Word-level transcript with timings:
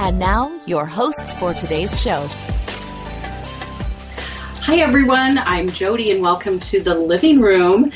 And 0.00 0.18
now, 0.18 0.60
your 0.66 0.86
hosts 0.86 1.34
for 1.34 1.54
today's 1.54 2.00
show. 2.00 2.26
Hi, 4.60 4.78
everyone. 4.78 5.38
I'm 5.38 5.70
Jody, 5.70 6.10
and 6.10 6.20
welcome 6.20 6.58
to 6.60 6.80
the 6.80 6.96
living 6.96 7.40
room. 7.40 7.92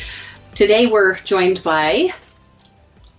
Today, 0.54 0.86
we're 0.86 1.16
joined 1.16 1.60
by 1.64 2.10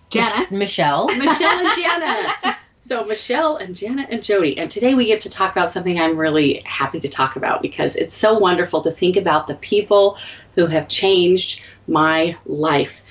Jana, 0.09 0.47
Michelle, 0.49 1.07
Michelle, 1.17 1.59
and 1.59 1.69
Jana. 1.77 2.57
So, 2.79 3.03
Michelle 3.03 3.57
and 3.57 3.75
Jana 3.75 4.07
and 4.09 4.23
Jody, 4.23 4.57
and 4.57 4.71
today 4.71 4.93
we 4.93 5.07
get 5.07 5.21
to 5.21 5.30
talk 5.30 5.52
about 5.52 5.69
something 5.69 5.99
I'm 5.99 6.16
really 6.17 6.61
happy 6.66 7.02
to 7.02 7.09
talk 7.09 7.35
about 7.35 7.61
because 7.61 7.97
it's 7.97 8.13
so 8.13 8.39
wonderful 8.39 8.81
to 8.83 8.91
think 8.91 9.17
about 9.17 9.47
the 9.47 9.55
people 9.55 10.17
who 10.55 10.67
have 10.67 10.88
changed 10.88 11.61
my 11.85 12.38
life. 12.45 13.03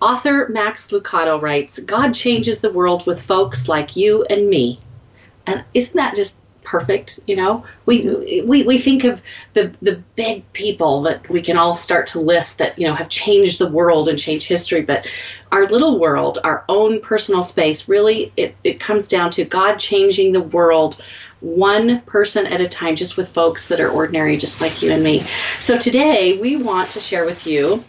Author 0.00 0.48
Max 0.48 0.90
Lucado 0.90 1.40
writes 1.40 1.78
God 1.80 2.14
changes 2.14 2.62
the 2.62 2.72
world 2.72 3.06
with 3.06 3.20
folks 3.20 3.68
like 3.68 3.94
you 3.94 4.24
and 4.24 4.48
me 4.48 4.80
and 5.46 5.64
isn't 5.74 5.96
that 5.96 6.14
just 6.14 6.40
perfect 6.64 7.20
you 7.26 7.36
know? 7.36 7.64
We 7.86 8.42
we, 8.42 8.62
we 8.62 8.78
think 8.78 9.04
of 9.04 9.22
the 9.54 9.74
the 9.82 10.02
big 10.16 10.50
people 10.52 11.02
that 11.02 11.28
we 11.28 11.42
can 11.42 11.56
all 11.56 11.74
start 11.74 12.06
to 12.08 12.20
list 12.20 12.58
that 12.58 12.78
you 12.78 12.86
know 12.86 12.94
have 12.94 13.08
changed 13.08 13.58
the 13.58 13.70
world 13.70 14.08
and 14.08 14.18
changed 14.18 14.48
history. 14.48 14.82
But 14.82 15.06
our 15.50 15.66
little 15.66 15.98
world 15.98 16.38
our 16.44 16.64
own 16.68 17.00
personal 17.00 17.42
space 17.42 17.88
really 17.88 18.32
it, 18.36 18.56
it 18.64 18.80
comes 18.80 19.08
down 19.08 19.30
to 19.32 19.44
god 19.44 19.78
changing 19.78 20.32
the 20.32 20.40
world 20.40 21.02
one 21.40 22.00
person 22.02 22.46
at 22.46 22.60
a 22.60 22.68
time 22.68 22.94
just 22.94 23.16
with 23.16 23.28
folks 23.28 23.66
that 23.68 23.80
are 23.80 23.90
ordinary 23.90 24.36
just 24.36 24.60
like 24.60 24.80
you 24.80 24.92
and 24.92 25.02
me. 25.02 25.18
So 25.58 25.76
today 25.76 26.38
we 26.40 26.56
want 26.56 26.90
to 26.92 27.00
share 27.00 27.24
with 27.24 27.46
you 27.46 27.82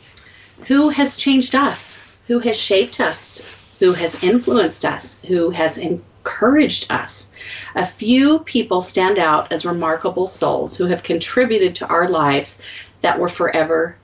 who 0.67 0.89
has 0.89 1.17
changed 1.17 1.53
us 1.53 2.17
who 2.27 2.39
has 2.39 2.59
shaped 2.59 2.99
us 2.99 3.77
who 3.79 3.93
has 3.93 4.23
influenced 4.23 4.85
us 4.85 5.23
who 5.23 5.51
has 5.51 5.77
encouraged 6.23 6.87
us. 6.89 7.31
A 7.75 7.85
few 7.85 8.39
people 8.39 8.81
stand 8.81 9.19
out 9.19 9.51
as 9.51 9.65
remarkable 9.65 10.27
souls 10.27 10.77
who 10.77 10.85
have 10.85 11.03
contributed 11.03 11.75
to 11.75 11.87
our 11.87 12.07
lives 12.07 12.61
that 13.01 13.19
were 13.19 13.27
forever 13.27 13.97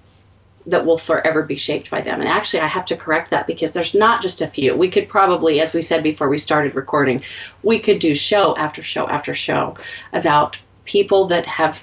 that 0.65 0.85
will 0.85 0.97
forever 0.97 1.41
be 1.43 1.55
shaped 1.55 1.89
by 1.89 2.01
them. 2.01 2.19
And 2.19 2.29
actually, 2.29 2.59
I 2.59 2.67
have 2.67 2.85
to 2.85 2.97
correct 2.97 3.31
that 3.31 3.47
because 3.47 3.71
there's 3.71 3.95
not 3.95 4.21
just 4.21 4.41
a 4.41 4.47
few. 4.47 4.75
We 4.75 4.91
could 4.91 5.07
probably, 5.07 5.61
as 5.61 5.73
we 5.73 5.81
said 5.81 6.03
before 6.03 6.29
we 6.29 6.37
started 6.37 6.75
recording, 6.75 7.23
we 7.63 7.79
could 7.79 7.99
do 7.99 8.13
show 8.13 8.55
after 8.55 8.83
show 8.83 9.07
after 9.07 9.33
show 9.33 9.77
about 10.11 10.59
people 10.83 11.27
that 11.27 11.45
have 11.45 11.81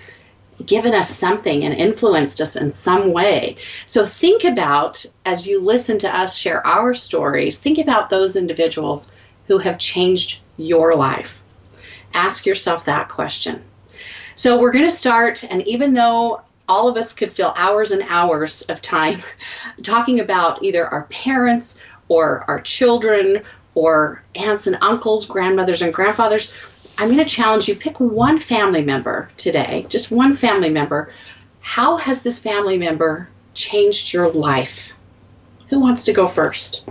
given 0.64 0.94
us 0.94 1.08
something 1.08 1.64
and 1.64 1.74
influenced 1.74 2.40
us 2.40 2.54
in 2.54 2.70
some 2.70 3.12
way. 3.12 3.56
So 3.86 4.06
think 4.06 4.44
about, 4.44 5.04
as 5.24 5.48
you 5.48 5.60
listen 5.60 5.98
to 6.00 6.16
us 6.16 6.36
share 6.36 6.64
our 6.64 6.94
stories, 6.94 7.58
think 7.58 7.78
about 7.78 8.10
those 8.10 8.36
individuals 8.36 9.10
who 9.46 9.58
have 9.58 9.78
changed 9.78 10.40
your 10.56 10.94
life? 10.94 11.42
Ask 12.14 12.46
yourself 12.46 12.84
that 12.84 13.08
question. 13.08 13.62
So, 14.34 14.60
we're 14.60 14.72
going 14.72 14.88
to 14.88 14.90
start, 14.90 15.44
and 15.44 15.66
even 15.66 15.94
though 15.94 16.42
all 16.68 16.88
of 16.88 16.96
us 16.96 17.14
could 17.14 17.32
fill 17.32 17.54
hours 17.56 17.90
and 17.90 18.02
hours 18.08 18.62
of 18.62 18.82
time 18.82 19.22
talking 19.82 20.20
about 20.20 20.62
either 20.62 20.86
our 20.86 21.04
parents 21.04 21.80
or 22.08 22.44
our 22.48 22.60
children 22.60 23.42
or 23.74 24.22
aunts 24.34 24.66
and 24.66 24.78
uncles, 24.80 25.26
grandmothers 25.26 25.82
and 25.82 25.92
grandfathers, 25.92 26.52
I'm 26.98 27.08
going 27.08 27.18
to 27.18 27.24
challenge 27.24 27.68
you 27.68 27.76
pick 27.76 28.00
one 28.00 28.40
family 28.40 28.82
member 28.82 29.30
today, 29.36 29.86
just 29.88 30.10
one 30.10 30.34
family 30.34 30.70
member. 30.70 31.12
How 31.60 31.98
has 31.98 32.22
this 32.22 32.42
family 32.42 32.78
member 32.78 33.28
changed 33.54 34.12
your 34.12 34.30
life? 34.30 34.92
Who 35.68 35.78
wants 35.78 36.06
to 36.06 36.12
go 36.12 36.26
first? 36.26 36.88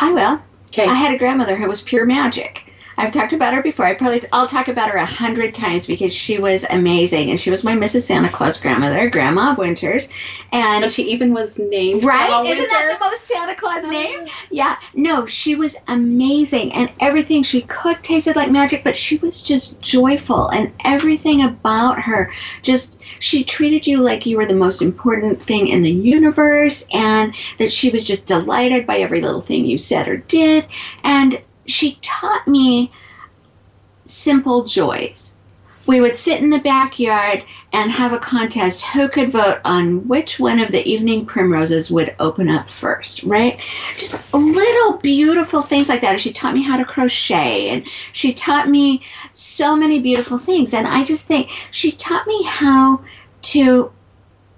I 0.00 0.12
will. 0.12 0.40
Okay. 0.68 0.86
I 0.86 0.94
had 0.94 1.14
a 1.14 1.18
grandmother 1.18 1.56
who 1.56 1.68
was 1.68 1.82
pure 1.82 2.06
magic. 2.06 2.69
I've 3.00 3.12
talked 3.12 3.32
about 3.32 3.54
her 3.54 3.62
before. 3.62 3.86
I 3.86 3.94
probably 3.94 4.22
I'll 4.30 4.46
talk 4.46 4.68
about 4.68 4.90
her 4.90 4.98
a 4.98 5.06
hundred 5.06 5.54
times 5.54 5.86
because 5.86 6.14
she 6.14 6.38
was 6.38 6.66
amazing, 6.68 7.30
and 7.30 7.40
she 7.40 7.48
was 7.48 7.64
my 7.64 7.74
Mrs. 7.74 8.02
Santa 8.02 8.28
Claus 8.28 8.60
grandmother, 8.60 9.08
Grandma 9.08 9.54
Winters, 9.56 10.10
and 10.52 10.92
she 10.92 11.04
even 11.04 11.32
was 11.32 11.58
named 11.58 12.04
right. 12.04 12.28
Grandma 12.28 12.42
Isn't 12.42 12.58
Winters? 12.58 12.72
that 12.72 12.98
the 12.98 13.04
most 13.06 13.24
Santa 13.24 13.54
Claus 13.54 13.84
oh. 13.84 13.90
name? 13.90 14.26
Yeah. 14.50 14.76
No, 14.94 15.24
she 15.24 15.54
was 15.54 15.76
amazing, 15.88 16.74
and 16.74 16.90
everything 17.00 17.42
she 17.42 17.62
cooked 17.62 18.02
tasted 18.02 18.36
like 18.36 18.50
magic. 18.50 18.84
But 18.84 18.96
she 18.96 19.16
was 19.16 19.40
just 19.40 19.80
joyful, 19.80 20.48
and 20.48 20.70
everything 20.84 21.42
about 21.42 21.98
her 22.02 22.30
just 22.60 23.02
she 23.18 23.44
treated 23.44 23.86
you 23.86 24.02
like 24.02 24.26
you 24.26 24.36
were 24.36 24.46
the 24.46 24.54
most 24.54 24.82
important 24.82 25.40
thing 25.40 25.68
in 25.68 25.80
the 25.80 25.90
universe, 25.90 26.86
and 26.92 27.34
that 27.56 27.72
she 27.72 27.88
was 27.88 28.04
just 28.04 28.26
delighted 28.26 28.86
by 28.86 28.98
every 28.98 29.22
little 29.22 29.40
thing 29.40 29.64
you 29.64 29.78
said 29.78 30.06
or 30.06 30.18
did, 30.18 30.66
and 31.02 31.40
she 31.70 31.98
taught 32.02 32.46
me 32.46 32.90
simple 34.04 34.64
joys. 34.64 35.36
We 35.86 36.00
would 36.00 36.14
sit 36.14 36.42
in 36.42 36.50
the 36.50 36.58
backyard 36.58 37.42
and 37.72 37.90
have 37.90 38.12
a 38.12 38.18
contest 38.18 38.84
who 38.84 39.08
could 39.08 39.30
vote 39.30 39.58
on 39.64 40.06
which 40.06 40.38
one 40.38 40.60
of 40.60 40.70
the 40.70 40.86
evening 40.86 41.26
primroses 41.26 41.90
would 41.90 42.14
open 42.20 42.48
up 42.48 42.68
first, 42.68 43.22
right? 43.22 43.58
Just 43.96 44.32
little 44.32 44.98
beautiful 44.98 45.62
things 45.62 45.88
like 45.88 46.02
that. 46.02 46.20
She 46.20 46.32
taught 46.32 46.54
me 46.54 46.62
how 46.62 46.76
to 46.76 46.84
crochet 46.84 47.70
and 47.70 47.86
she 48.12 48.32
taught 48.32 48.68
me 48.68 49.02
so 49.32 49.74
many 49.74 49.98
beautiful 49.98 50.38
things. 50.38 50.74
And 50.74 50.86
I 50.86 51.02
just 51.02 51.26
think 51.26 51.50
she 51.70 51.92
taught 51.92 52.26
me 52.26 52.42
how 52.44 53.00
to 53.42 53.90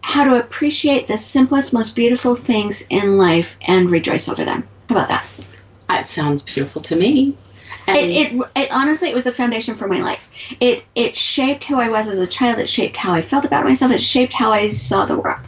how 0.05 0.25
to 0.25 0.39
appreciate 0.39 1.06
the 1.06 1.17
simplest, 1.17 1.73
most 1.73 1.94
beautiful 1.94 2.34
things 2.34 2.84
in 2.91 3.17
life 3.17 3.56
and 3.62 3.89
rejoice 3.89 4.29
over 4.29 4.44
them. 4.44 4.67
How 4.89 4.97
about 4.97 5.09
that? 5.09 5.29
That 5.92 6.06
sounds 6.06 6.42
beautiful 6.42 6.80
to 6.82 6.97
me. 6.97 7.36
It, 7.86 8.32
it, 8.32 8.50
it, 8.56 8.69
honestly 8.72 9.10
it 9.10 9.14
was 9.14 9.25
the 9.25 9.32
foundation 9.32 9.75
for 9.75 9.88
my 9.88 10.00
life. 10.00 10.30
It 10.60 10.84
it 10.94 11.14
shaped 11.14 11.64
who 11.64 11.76
I 11.76 11.91
was 11.91 12.08
as 12.08 12.19
a 12.19 12.26
child. 12.26 12.58
It 12.58 12.69
shaped 12.69 12.97
how 12.97 13.12
I 13.12 13.20
felt 13.20 13.44
about 13.44 13.64
myself. 13.64 13.92
It 13.92 14.02
shaped 14.02 14.32
how 14.32 14.52
I 14.52 14.70
saw 14.70 15.04
the 15.04 15.19
world. 15.19 15.41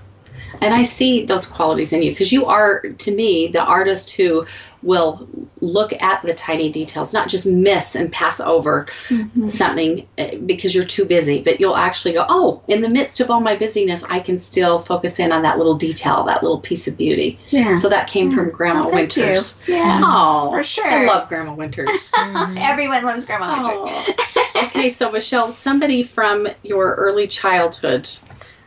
And 0.60 0.75
I 0.75 0.84
see 0.84 1.25
those 1.25 1.47
qualities 1.47 1.93
in 1.93 2.03
you 2.03 2.10
because 2.10 2.31
you 2.31 2.44
are 2.44 2.81
to 2.81 3.15
me 3.15 3.49
the 3.49 3.65
artist 3.65 4.12
who 4.12 4.47
will 4.84 5.27
look 5.61 5.93
at 6.03 6.22
the 6.22 6.34
tiny 6.34 6.71
details, 6.71 7.12
not 7.15 7.28
just 7.28 7.47
miss 7.47 7.97
and 7.97 8.12
pass 8.12 8.39
over 8.39 8.87
mm-hmm. 9.09 9.49
something 9.49 10.06
eh, 10.19 10.37
because 10.37 10.75
you're 10.75 10.84
too 10.84 11.06
busy, 11.06 11.43
but 11.43 11.59
you'll 11.59 11.77
actually 11.77 12.12
go, 12.12 12.27
oh, 12.28 12.62
in 12.69 12.83
the 12.83 12.89
midst 12.89 13.21
of 13.21 13.31
all 13.31 13.41
my 13.41 13.56
busyness, 13.56 14.05
I 14.05 14.21
can 14.21 14.39
still 14.39 14.78
focus 14.81 15.19
in 15.19 15.33
on 15.33 15.43
that 15.43 15.56
little 15.56 15.75
detail, 15.75 16.25
that 16.25 16.43
little 16.43 16.61
piece 16.61 16.87
of 16.87 16.99
beauty. 16.99 17.39
Yeah. 17.49 17.77
So 17.77 17.89
that 17.89 18.09
came 18.09 18.31
from 18.31 18.50
Grandma 18.50 18.89
oh, 18.89 18.95
Winters. 18.95 19.59
You. 19.67 19.75
Yeah. 19.75 20.03
Oh, 20.05 20.50
for 20.53 20.62
sure. 20.62 20.87
I 20.87 21.06
love 21.06 21.28
Grandma 21.28 21.55
Winters. 21.55 21.89
mm-hmm. 21.89 22.59
Everyone 22.59 23.05
loves 23.05 23.25
Grandma 23.25 23.62
oh. 23.65 23.84
Winters. 23.84 24.65
okay, 24.65 24.91
so 24.91 25.11
Michelle, 25.11 25.51
somebody 25.51 26.03
from 26.03 26.47
your 26.62 26.95
early 26.95 27.27
childhood. 27.27 28.09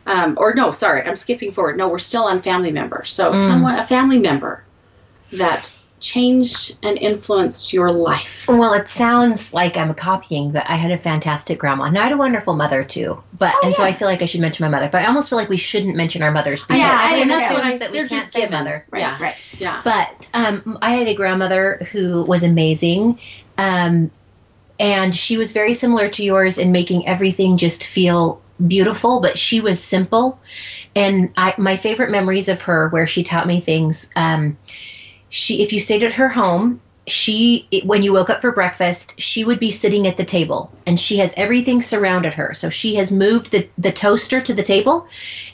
Um, 0.04 0.36
or 0.40 0.54
no, 0.54 0.72
sorry, 0.72 1.02
I'm 1.02 1.16
skipping 1.16 1.52
forward. 1.52 1.76
No, 1.76 1.88
we're 1.88 1.98
still 1.98 2.24
on 2.24 2.42
family 2.42 2.72
member. 2.72 3.04
So 3.04 3.32
mm. 3.32 3.36
someone, 3.36 3.78
a 3.78 3.86
family 3.86 4.18
member 4.18 4.64
that 5.32 5.76
changed 6.00 6.78
and 6.82 6.98
influenced 6.98 7.72
your 7.72 7.90
life? 7.90 8.46
Well, 8.48 8.74
it 8.74 8.88
sounds 8.88 9.52
like 9.52 9.76
I'm 9.76 9.94
copying, 9.94 10.50
but 10.52 10.64
I 10.68 10.76
had 10.76 10.90
a 10.90 10.98
fantastic 10.98 11.58
grandma. 11.58 11.84
And 11.84 11.98
I 11.98 12.04
had 12.04 12.12
a 12.12 12.16
wonderful 12.16 12.54
mother 12.54 12.84
too. 12.84 13.22
But 13.38 13.54
oh, 13.56 13.60
and 13.64 13.72
yeah. 13.72 13.76
so 13.76 13.84
I 13.84 13.92
feel 13.92 14.08
like 14.08 14.22
I 14.22 14.26
should 14.26 14.40
mention 14.40 14.64
my 14.64 14.70
mother. 14.70 14.88
But 14.90 15.02
I 15.02 15.06
almost 15.06 15.30
feel 15.30 15.38
like 15.38 15.48
we 15.48 15.56
shouldn't 15.56 15.96
mention 15.96 16.22
our 16.22 16.30
mothers 16.30 16.62
because 16.62 16.78
yeah, 16.80 17.00
I 17.00 17.14
didn't 17.14 17.28
know. 17.28 17.78
that 17.78 17.90
we 17.90 17.98
They're 17.98 18.08
can't 18.08 18.32
say 18.32 18.48
mother. 18.48 18.84
Right, 18.90 19.00
yeah, 19.00 19.22
right. 19.22 19.36
Yeah. 19.58 19.80
But 19.84 20.28
um, 20.34 20.78
I 20.82 20.92
had 20.92 21.08
a 21.08 21.14
grandmother 21.14 21.86
who 21.92 22.24
was 22.24 22.42
amazing. 22.42 23.18
Um, 23.56 24.10
and 24.80 25.14
she 25.14 25.36
was 25.36 25.52
very 25.52 25.74
similar 25.74 26.08
to 26.10 26.24
yours 26.24 26.58
in 26.58 26.72
making 26.72 27.06
everything 27.08 27.56
just 27.56 27.84
feel 27.84 28.40
beautiful, 28.64 29.20
but 29.20 29.38
she 29.38 29.60
was 29.60 29.82
simple. 29.82 30.40
And 30.94 31.32
I, 31.36 31.54
my 31.58 31.76
favorite 31.76 32.10
memories 32.10 32.48
of 32.48 32.62
her, 32.62 32.88
where 32.88 33.06
she 33.06 33.22
taught 33.22 33.46
me 33.46 33.60
things, 33.60 34.10
um, 34.16 34.56
she 35.28 35.62
if 35.62 35.72
you 35.72 35.80
stayed 35.80 36.02
at 36.02 36.12
her 36.12 36.28
home 36.28 36.80
she 37.08 37.66
when 37.84 38.02
you 38.02 38.12
woke 38.12 38.30
up 38.30 38.40
for 38.40 38.52
breakfast 38.52 39.20
she 39.20 39.44
would 39.44 39.58
be 39.58 39.70
sitting 39.70 40.06
at 40.06 40.16
the 40.16 40.24
table 40.24 40.70
and 40.86 40.98
she 41.00 41.18
has 41.18 41.34
everything 41.36 41.82
surrounded 41.82 42.34
her. 42.34 42.54
So 42.54 42.70
she 42.70 42.94
has 42.96 43.10
moved 43.10 43.50
the, 43.50 43.68
the 43.78 43.92
toaster 43.92 44.40
to 44.40 44.54
the 44.54 44.62
table 44.62 45.06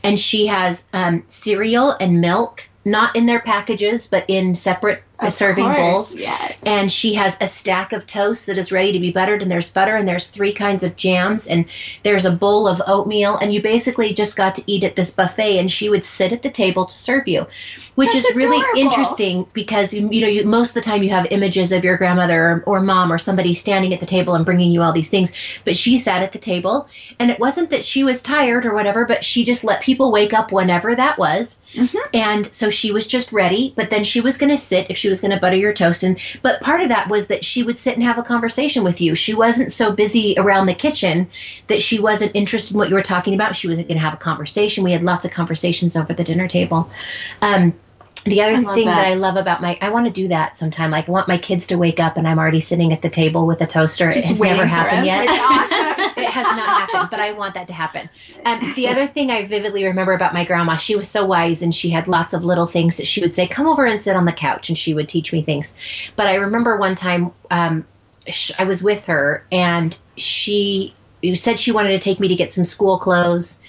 and 0.02 0.18
she 0.18 0.46
has 0.46 0.86
um, 0.92 1.22
cereal 1.26 1.92
and 2.00 2.20
milk 2.20 2.68
not 2.84 3.16
in 3.16 3.26
their 3.26 3.40
packages 3.40 4.08
but 4.08 4.24
in 4.28 4.54
separate 4.56 5.02
a 5.24 5.28
Of 5.28 5.32
serving 5.32 5.64
course, 5.64 5.76
bowls. 5.76 6.16
Yes. 6.16 6.64
And 6.66 6.90
she 6.90 7.14
has 7.14 7.36
a 7.40 7.46
stack 7.48 7.92
of 7.92 8.06
toast 8.06 8.46
that 8.46 8.58
is 8.58 8.70
ready 8.72 8.92
to 8.92 8.98
be 9.00 9.10
buttered, 9.10 9.42
and 9.42 9.50
there's 9.50 9.70
butter, 9.70 9.96
and 9.96 10.06
there's 10.06 10.28
three 10.28 10.52
kinds 10.52 10.84
of 10.84 10.96
jams, 10.96 11.46
and 11.48 11.66
there's 12.02 12.24
a 12.24 12.30
bowl 12.30 12.68
of 12.68 12.80
oatmeal, 12.86 13.36
and 13.36 13.52
you 13.52 13.60
basically 13.62 14.14
just 14.14 14.36
got 14.36 14.54
to 14.56 14.62
eat 14.66 14.84
at 14.84 14.96
this 14.96 15.12
buffet. 15.12 15.58
And 15.58 15.70
she 15.70 15.88
would 15.88 16.04
sit 16.04 16.32
at 16.32 16.42
the 16.42 16.50
table 16.50 16.86
to 16.86 16.96
serve 16.96 17.26
you, 17.28 17.46
which 17.94 18.12
That's 18.12 18.26
is 18.26 18.34
really 18.36 18.58
adorable. 18.58 18.80
interesting 18.80 19.46
because 19.52 19.92
you, 19.94 20.08
you 20.10 20.20
know 20.20 20.28
you, 20.28 20.44
most 20.44 20.70
of 20.70 20.74
the 20.74 20.80
time 20.88 21.02
you 21.02 21.10
have 21.10 21.26
images 21.30 21.72
of 21.72 21.84
your 21.84 21.96
grandmother 21.96 22.62
or, 22.66 22.76
or 22.78 22.80
mom 22.80 23.12
or 23.12 23.18
somebody 23.18 23.54
standing 23.54 23.92
at 23.94 24.00
the 24.00 24.06
table 24.06 24.34
and 24.34 24.44
bringing 24.44 24.72
you 24.72 24.82
all 24.82 24.92
these 24.92 25.10
things, 25.10 25.32
but 25.64 25.76
she 25.76 25.98
sat 25.98 26.22
at 26.22 26.32
the 26.32 26.38
table, 26.38 26.88
and 27.18 27.30
it 27.30 27.38
wasn't 27.40 27.70
that 27.70 27.84
she 27.84 28.04
was 28.04 28.22
tired 28.22 28.66
or 28.66 28.74
whatever, 28.74 29.04
but 29.04 29.24
she 29.24 29.44
just 29.44 29.64
let 29.64 29.80
people 29.82 30.10
wake 30.12 30.32
up 30.32 30.52
whenever 30.52 30.94
that 30.94 31.18
was, 31.18 31.62
Mhm. 31.74 31.98
and 32.12 32.54
so 32.54 32.70
she 32.70 32.92
was 32.92 33.06
just 33.06 33.32
ready. 33.32 33.72
But 33.76 33.90
then 33.90 34.04
she 34.04 34.20
was 34.20 34.38
going 34.38 34.50
to 34.50 34.56
sit 34.58 34.86
if 34.90 34.96
she 34.96 35.08
was 35.08 35.13
going 35.20 35.32
to 35.32 35.40
butter 35.40 35.56
your 35.56 35.72
toast, 35.72 36.02
and 36.02 36.18
but 36.42 36.60
part 36.60 36.80
of 36.80 36.88
that 36.88 37.08
was 37.08 37.28
that 37.28 37.44
she 37.44 37.62
would 37.62 37.78
sit 37.78 37.94
and 37.94 38.02
have 38.02 38.18
a 38.18 38.22
conversation 38.22 38.84
with 38.84 39.00
you. 39.00 39.14
She 39.14 39.34
wasn't 39.34 39.72
so 39.72 39.92
busy 39.92 40.34
around 40.38 40.66
the 40.66 40.74
kitchen 40.74 41.28
that 41.68 41.82
she 41.82 41.98
wasn't 42.00 42.32
interested 42.34 42.74
in 42.74 42.78
what 42.78 42.88
you 42.88 42.94
were 42.94 43.02
talking 43.02 43.34
about. 43.34 43.56
She 43.56 43.68
wasn't 43.68 43.88
going 43.88 43.98
to 43.98 44.04
have 44.04 44.14
a 44.14 44.18
conversation. 44.18 44.84
We 44.84 44.92
had 44.92 45.02
lots 45.02 45.24
of 45.24 45.30
conversations 45.30 45.96
over 45.96 46.12
the 46.12 46.24
dinner 46.24 46.48
table. 46.48 46.90
Um, 47.42 47.74
the 48.24 48.40
other 48.40 48.56
thing 48.74 48.86
that. 48.86 48.96
that. 48.96 49.06
I 49.06 49.14
love 49.14 49.36
about 49.36 49.60
my, 49.60 49.78
I 49.82 49.90
want 49.90 50.06
to 50.06 50.12
do 50.12 50.28
that 50.28 50.56
sometime. 50.56 50.90
Like, 50.90 51.08
I 51.08 51.12
want 51.12 51.28
my 51.28 51.36
kids 51.36 51.66
to 51.68 51.76
wake 51.76 52.00
up 52.00 52.16
and 52.16 52.26
I'm 52.26 52.38
already 52.38 52.60
sitting 52.60 52.92
at 52.92 53.02
the 53.02 53.10
table 53.10 53.46
with 53.46 53.60
a 53.60 53.66
toaster. 53.66 54.10
Just 54.10 54.26
it 54.26 54.28
has 54.28 54.40
waiting 54.40 54.56
never 54.56 54.66
happened 54.66 55.06
yet. 55.06 55.26
It's 55.28 55.32
awesome. 55.32 56.03
has 56.34 56.46
not 56.56 56.68
happened, 56.68 57.10
but 57.10 57.20
I 57.20 57.32
want 57.32 57.54
that 57.54 57.68
to 57.68 57.72
happen. 57.72 58.10
Um, 58.44 58.60
the 58.74 58.88
other 58.88 59.06
thing 59.06 59.30
I 59.30 59.46
vividly 59.46 59.84
remember 59.84 60.12
about 60.12 60.34
my 60.34 60.44
grandma, 60.44 60.76
she 60.76 60.96
was 60.96 61.08
so 61.08 61.24
wise 61.24 61.62
and 61.62 61.74
she 61.74 61.90
had 61.90 62.08
lots 62.08 62.34
of 62.34 62.44
little 62.44 62.66
things 62.66 62.96
that 62.96 63.06
she 63.06 63.20
would 63.20 63.32
say, 63.32 63.46
come 63.46 63.66
over 63.66 63.86
and 63.86 64.00
sit 64.00 64.16
on 64.16 64.24
the 64.24 64.32
couch, 64.32 64.68
and 64.68 64.76
she 64.76 64.94
would 64.94 65.08
teach 65.08 65.32
me 65.32 65.42
things. 65.42 65.76
But 66.16 66.26
I 66.26 66.34
remember 66.34 66.76
one 66.76 66.96
time 66.96 67.32
um, 67.50 67.86
I 68.58 68.64
was 68.64 68.82
with 68.82 69.06
her 69.06 69.46
and 69.52 69.96
she 70.16 70.94
said 71.34 71.58
she 71.58 71.72
wanted 71.72 71.92
to 71.92 71.98
take 71.98 72.20
me 72.20 72.28
to 72.28 72.34
get 72.34 72.52
some 72.52 72.64
school 72.64 72.98
clothes. 72.98 73.62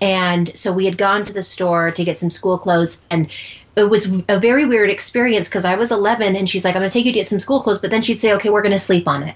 And 0.00 0.56
so 0.56 0.72
we 0.72 0.84
had 0.84 0.96
gone 0.96 1.24
to 1.24 1.32
the 1.32 1.42
store 1.42 1.90
to 1.90 2.04
get 2.04 2.18
some 2.18 2.30
school 2.30 2.58
clothes 2.58 3.02
and 3.10 3.30
it 3.76 3.90
was 3.90 4.10
a 4.28 4.38
very 4.38 4.66
weird 4.66 4.88
experience 4.88 5.48
because 5.48 5.64
I 5.64 5.74
was 5.74 5.90
11 5.90 6.36
and 6.36 6.48
she's 6.48 6.64
like, 6.64 6.76
I'm 6.76 6.80
going 6.80 6.90
to 6.90 6.94
take 6.96 7.06
you 7.06 7.12
to 7.12 7.18
get 7.18 7.26
some 7.26 7.40
school 7.40 7.60
clothes. 7.60 7.80
But 7.80 7.90
then 7.90 8.02
she'd 8.02 8.20
say, 8.20 8.32
okay, 8.34 8.50
we're 8.50 8.62
going 8.62 8.72
to 8.72 8.78
sleep 8.78 9.08
on 9.08 9.24
it. 9.24 9.34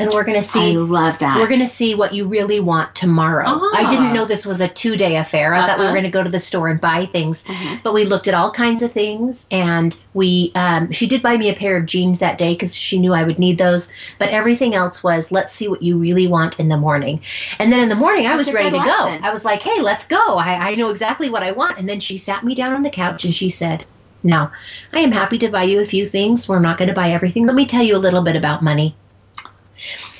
And 0.00 0.10
we're 0.12 0.24
going 0.24 0.38
to 0.38 0.42
see 0.46 0.72
I 0.72 0.76
love 0.78 1.18
that. 1.18 1.36
we're 1.36 1.46
going 1.48 1.60
to 1.60 1.66
see 1.66 1.94
what 1.94 2.14
you 2.14 2.26
really 2.26 2.58
want 2.60 2.94
tomorrow. 2.94 3.44
Ah. 3.46 3.70
I 3.74 3.88
didn't 3.88 4.12
know 4.14 4.24
this 4.24 4.46
was 4.46 4.60
a 4.60 4.68
two 4.68 4.96
day 4.96 5.16
affair. 5.16 5.54
I 5.54 5.66
thought 5.66 5.78
we 5.78 5.84
were 5.84 5.90
Uh-huh. 5.90 5.94
going 6.00 6.04
to 6.04 6.10
go 6.10 6.22
to 6.22 6.30
the 6.30 6.40
store 6.40 6.68
and 6.68 6.80
buy 6.80 7.06
things. 7.06 7.44
Uh-huh. 7.48 7.76
But 7.84 7.94
we 7.94 8.04
looked 8.04 8.26
at 8.28 8.34
all 8.34 8.50
kinds 8.50 8.82
of 8.82 8.92
things, 8.92 9.46
and 9.50 9.98
we 10.14 10.52
um, 10.54 10.90
she 10.90 11.06
did 11.06 11.22
buy 11.22 11.36
me 11.36 11.50
a 11.50 11.54
pair 11.54 11.76
of 11.76 11.86
jeans 11.86 12.18
that 12.20 12.38
day 12.38 12.54
because 12.54 12.74
she 12.74 12.98
knew 12.98 13.12
I 13.12 13.24
would 13.24 13.38
need 13.38 13.58
those. 13.58 13.90
But 14.18 14.30
everything 14.30 14.74
else 14.74 15.02
was 15.02 15.30
let's 15.30 15.52
see 15.52 15.68
what 15.68 15.82
you 15.82 15.98
really 15.98 16.26
want 16.26 16.58
in 16.58 16.68
the 16.68 16.76
morning. 16.76 17.20
And 17.58 17.70
then 17.72 17.80
in 17.80 17.88
the 17.88 17.94
morning, 17.94 18.26
I 18.26 18.36
was 18.36 18.52
ready 18.52 18.70
to 18.70 18.76
good 18.78 18.84
go. 18.84 19.18
I 19.22 19.30
was 19.30 19.44
like, 19.44 19.62
hey, 19.62 19.80
let's 19.82 20.06
go. 20.06 20.36
I, 20.38 20.70
I 20.70 20.74
know 20.76 20.90
exactly 20.90 21.28
what 21.30 21.42
I 21.42 21.52
want. 21.52 21.78
And 21.78 21.88
then 21.88 22.00
she 22.00 22.16
sat 22.18 22.42
me 22.44 22.54
down 22.54 22.72
on 22.72 22.82
the 22.82 22.90
couch 22.90 23.24
and 23.24 23.34
she 23.34 23.50
said. 23.50 23.84
Now, 24.22 24.52
I 24.92 25.00
am 25.00 25.12
happy 25.12 25.38
to 25.38 25.48
buy 25.48 25.62
you 25.62 25.80
a 25.80 25.86
few 25.86 26.04
things. 26.04 26.46
We're 26.46 26.58
not 26.58 26.76
going 26.76 26.88
to 26.88 26.94
buy 26.94 27.12
everything. 27.12 27.46
Let 27.46 27.54
me 27.56 27.64
tell 27.64 27.82
you 27.82 27.96
a 27.96 28.04
little 28.06 28.20
bit 28.20 28.36
about 28.36 28.62
money 28.62 28.94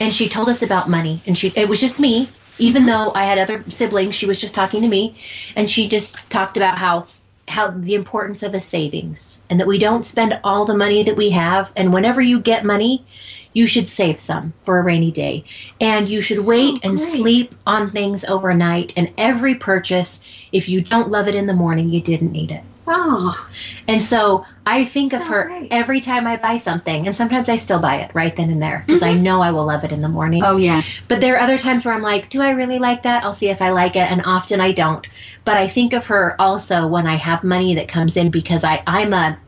and 0.01 0.13
she 0.13 0.29
told 0.29 0.49
us 0.49 0.63
about 0.63 0.89
money. 0.89 1.21
And 1.27 1.37
she 1.37 1.53
it 1.57 1.69
was 1.69 1.81
just 1.81 1.99
me 2.01 2.29
even 2.59 2.85
though 2.85 3.11
i 3.15 3.25
had 3.25 3.39
other 3.39 3.65
siblings 3.71 4.15
she 4.15 4.27
was 4.27 4.41
just 4.41 4.55
talking 4.55 4.83
to 4.83 4.89
me. 4.89 5.15
And 5.57 5.69
she 5.69 5.89
just 5.89 6.31
talked 6.31 6.57
about 6.57 6.79
how 6.79 7.07
how 7.49 7.71
the 7.71 7.95
importance 7.95 8.43
of 8.45 8.55
a 8.55 8.61
savings 8.61 9.43
and 9.51 9.59
that 9.59 9.67
we 9.67 9.79
don't 9.79 10.07
spend 10.07 10.39
all 10.45 10.65
the 10.65 10.77
money 10.77 11.03
that 11.03 11.17
we 11.17 11.31
have. 11.31 11.73
And 11.77 11.93
whenever 11.93 12.21
you 12.21 12.41
get 12.41 12.65
money 12.65 13.05
you 13.53 13.67
should 13.67 13.89
save 13.89 14.21
some 14.21 14.53
for 14.61 14.79
a 14.79 14.83
rainy 14.83 15.11
day. 15.11 15.45
And 15.81 16.09
you 16.09 16.21
should 16.21 16.39
So 16.39 16.49
wait 16.49 16.75
and 16.85 16.97
great. 16.97 16.99
sleep 16.99 17.55
on 17.67 17.91
things 17.91 18.25
overnight. 18.25 18.93
And 18.97 19.13
every 19.19 19.57
purchase 19.57 20.25
if 20.53 20.69
you 20.69 20.81
don't 20.81 21.11
love 21.11 21.27
it 21.29 21.35
in 21.35 21.47
the 21.47 21.53
morning 21.55 21.89
you 21.89 22.01
didn't 22.01 22.33
need 22.33 22.53
it 22.53 22.63
Oh, 22.93 23.49
and 23.87 24.03
so 24.03 24.45
I 24.67 24.83
think 24.83 25.13
of 25.13 25.23
her 25.23 25.47
great. 25.47 25.73
every 25.73 26.01
time 26.01 26.27
I 26.27 26.37
buy 26.37 26.57
something, 26.57 27.07
and 27.07 27.17
sometimes 27.17 27.49
I 27.49 27.55
still 27.55 27.79
buy 27.79 27.97
it 28.01 28.11
right 28.15 28.35
then 28.35 28.51
and 28.51 28.61
there 28.61 28.83
because 28.85 29.05
I 29.05 29.15
mm-hmm. 29.15 29.23
know 29.23 29.41
I 29.41 29.53
will 29.53 29.65
love 29.65 29.85
it 29.85 29.93
in 29.93 30.03
the 30.03 30.09
morning. 30.09 30.43
oh 30.45 30.57
yeah. 30.57 30.83
But 31.07 31.21
there 31.21 31.37
are 31.37 31.41
other 31.41 31.57
times 31.57 31.85
where 31.85 31.95
I'm 31.95 32.03
like, 32.03 32.31
do 32.31 32.43
I 32.43 32.51
really 32.51 32.81
like 32.81 33.05
that? 33.05 33.23
I'll 33.23 33.33
see 33.33 33.49
if 33.49 33.63
I 33.63 33.71
like 33.71 33.95
it, 33.95 34.11
and 34.11 34.23
often 34.25 34.61
I 34.61 34.73
don't. 34.73 35.07
But 35.45 35.57
I 35.57 35.69
think 35.69 35.93
of 35.93 36.07
her 36.07 36.35
also 36.41 36.89
when 36.89 37.07
I 37.07 37.15
have 37.15 37.45
money 37.45 37.77
that 37.77 37.87
comes 37.87 38.17
in 38.17 38.31
because 38.31 38.65
I 38.65 38.83
I'm 38.87 39.13
a 39.13 39.39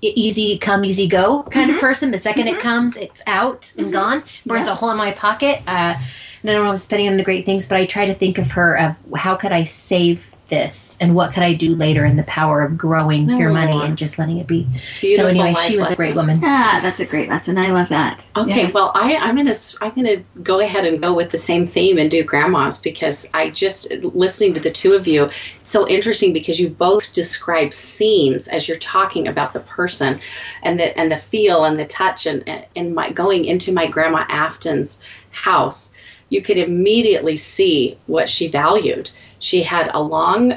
easy 0.00 0.56
come 0.58 0.84
easy 0.84 1.08
go 1.08 1.42
kind 1.42 1.70
of 1.70 1.76
mm-hmm. 1.76 1.86
person. 1.86 2.10
The 2.10 2.16
2nd 2.16 2.38
it 2.38 2.46
mm-hmm. 2.46 2.60
comes, 2.60 2.96
it's 2.96 3.22
out 3.26 3.72
and 3.76 3.92
gone. 3.92 4.22
Burns 4.46 4.66
Yeah. 4.66 4.72
a 4.72 4.76
hole 4.76 4.90
in 4.90 4.96
my 4.96 5.12
pocket. 5.12 5.60
Uh, 5.66 5.94
and 6.42 6.50
I 6.50 6.54
don't 6.54 6.62
know 6.62 6.70
if 6.70 6.70
I'm 6.70 6.76
spending 6.76 7.08
on 7.08 7.16
the 7.16 7.24
great 7.24 7.44
things, 7.44 7.66
but 7.66 7.78
I 7.78 7.86
try 7.86 8.06
to 8.06 8.14
think 8.14 8.38
of 8.38 8.50
her 8.52 8.78
of 8.78 8.96
how 9.16 9.34
could 9.34 9.52
I 9.52 9.64
save 9.64 10.34
this 10.48 10.96
and 11.00 11.14
what 11.14 11.32
could 11.32 11.42
I 11.42 11.52
do 11.54 11.74
later 11.74 12.04
in 12.04 12.16
the 12.16 12.22
power 12.24 12.62
of 12.62 12.76
growing 12.78 13.28
your 13.30 13.52
money 13.52 13.72
Oh. 13.72 13.82
and 13.82 13.96
just 13.98 14.18
letting 14.18 14.38
it 14.38 14.46
be. 14.46 14.66
beautiful 15.00 15.24
so 15.24 15.26
anyway, 15.26 15.54
she 15.54 15.76
was 15.78 15.90
a 15.90 15.96
great 15.96 16.14
woman. 16.14 16.40
Ah, 16.42 16.80
that's 16.82 17.00
a 17.00 17.06
great 17.06 17.28
lesson. 17.28 17.58
I 17.58 17.70
love 17.70 17.88
that. 17.90 18.24
Okay, 18.36 18.62
Yeah. 18.64 18.70
well, 18.72 18.90
I, 18.94 19.16
I'm 19.16 19.36
gonna 19.36 19.50
s- 19.50 19.76
I'm 19.80 19.92
gonna 19.94 20.22
go 20.42 20.60
ahead 20.60 20.86
and 20.86 21.00
go 21.00 21.14
with 21.14 21.30
the 21.30 21.38
same 21.38 21.66
theme 21.66 21.98
and 21.98 22.10
do 22.10 22.22
grandmas 22.24 22.78
because 22.78 23.28
I 23.34 23.50
just 23.50 23.90
listening 24.02 24.54
to 24.54 24.60
the 24.60 24.70
two 24.70 24.92
of 24.94 25.06
you, 25.06 25.24
it's 25.60 25.70
so 25.70 25.86
interesting 25.88 26.32
because 26.32 26.58
you 26.58 26.68
both 26.68 27.12
describe 27.12 27.72
scenes 27.74 28.48
as 28.48 28.68
you're 28.68 28.78
talking 28.78 29.28
about 29.28 29.52
the 29.52 29.60
person, 29.60 30.20
and 30.62 30.80
the 30.80 30.96
and 30.98 31.12
the 31.12 31.16
feel 31.18 31.64
and 31.64 31.78
the 31.78 31.84
touch 31.86 32.26
and 32.26 32.42
and 32.74 32.94
my 32.94 33.10
going 33.10 33.44
into 33.44 33.72
my 33.72 33.86
grandma 33.86 34.24
Afton's 34.28 34.98
house, 35.30 35.90
you 36.30 36.42
could 36.42 36.58
immediately 36.58 37.36
see 37.36 37.98
what 38.06 38.28
she 38.28 38.48
valued. 38.48 39.10
She 39.38 39.62
had 39.62 39.90
a 39.92 40.00
long 40.00 40.56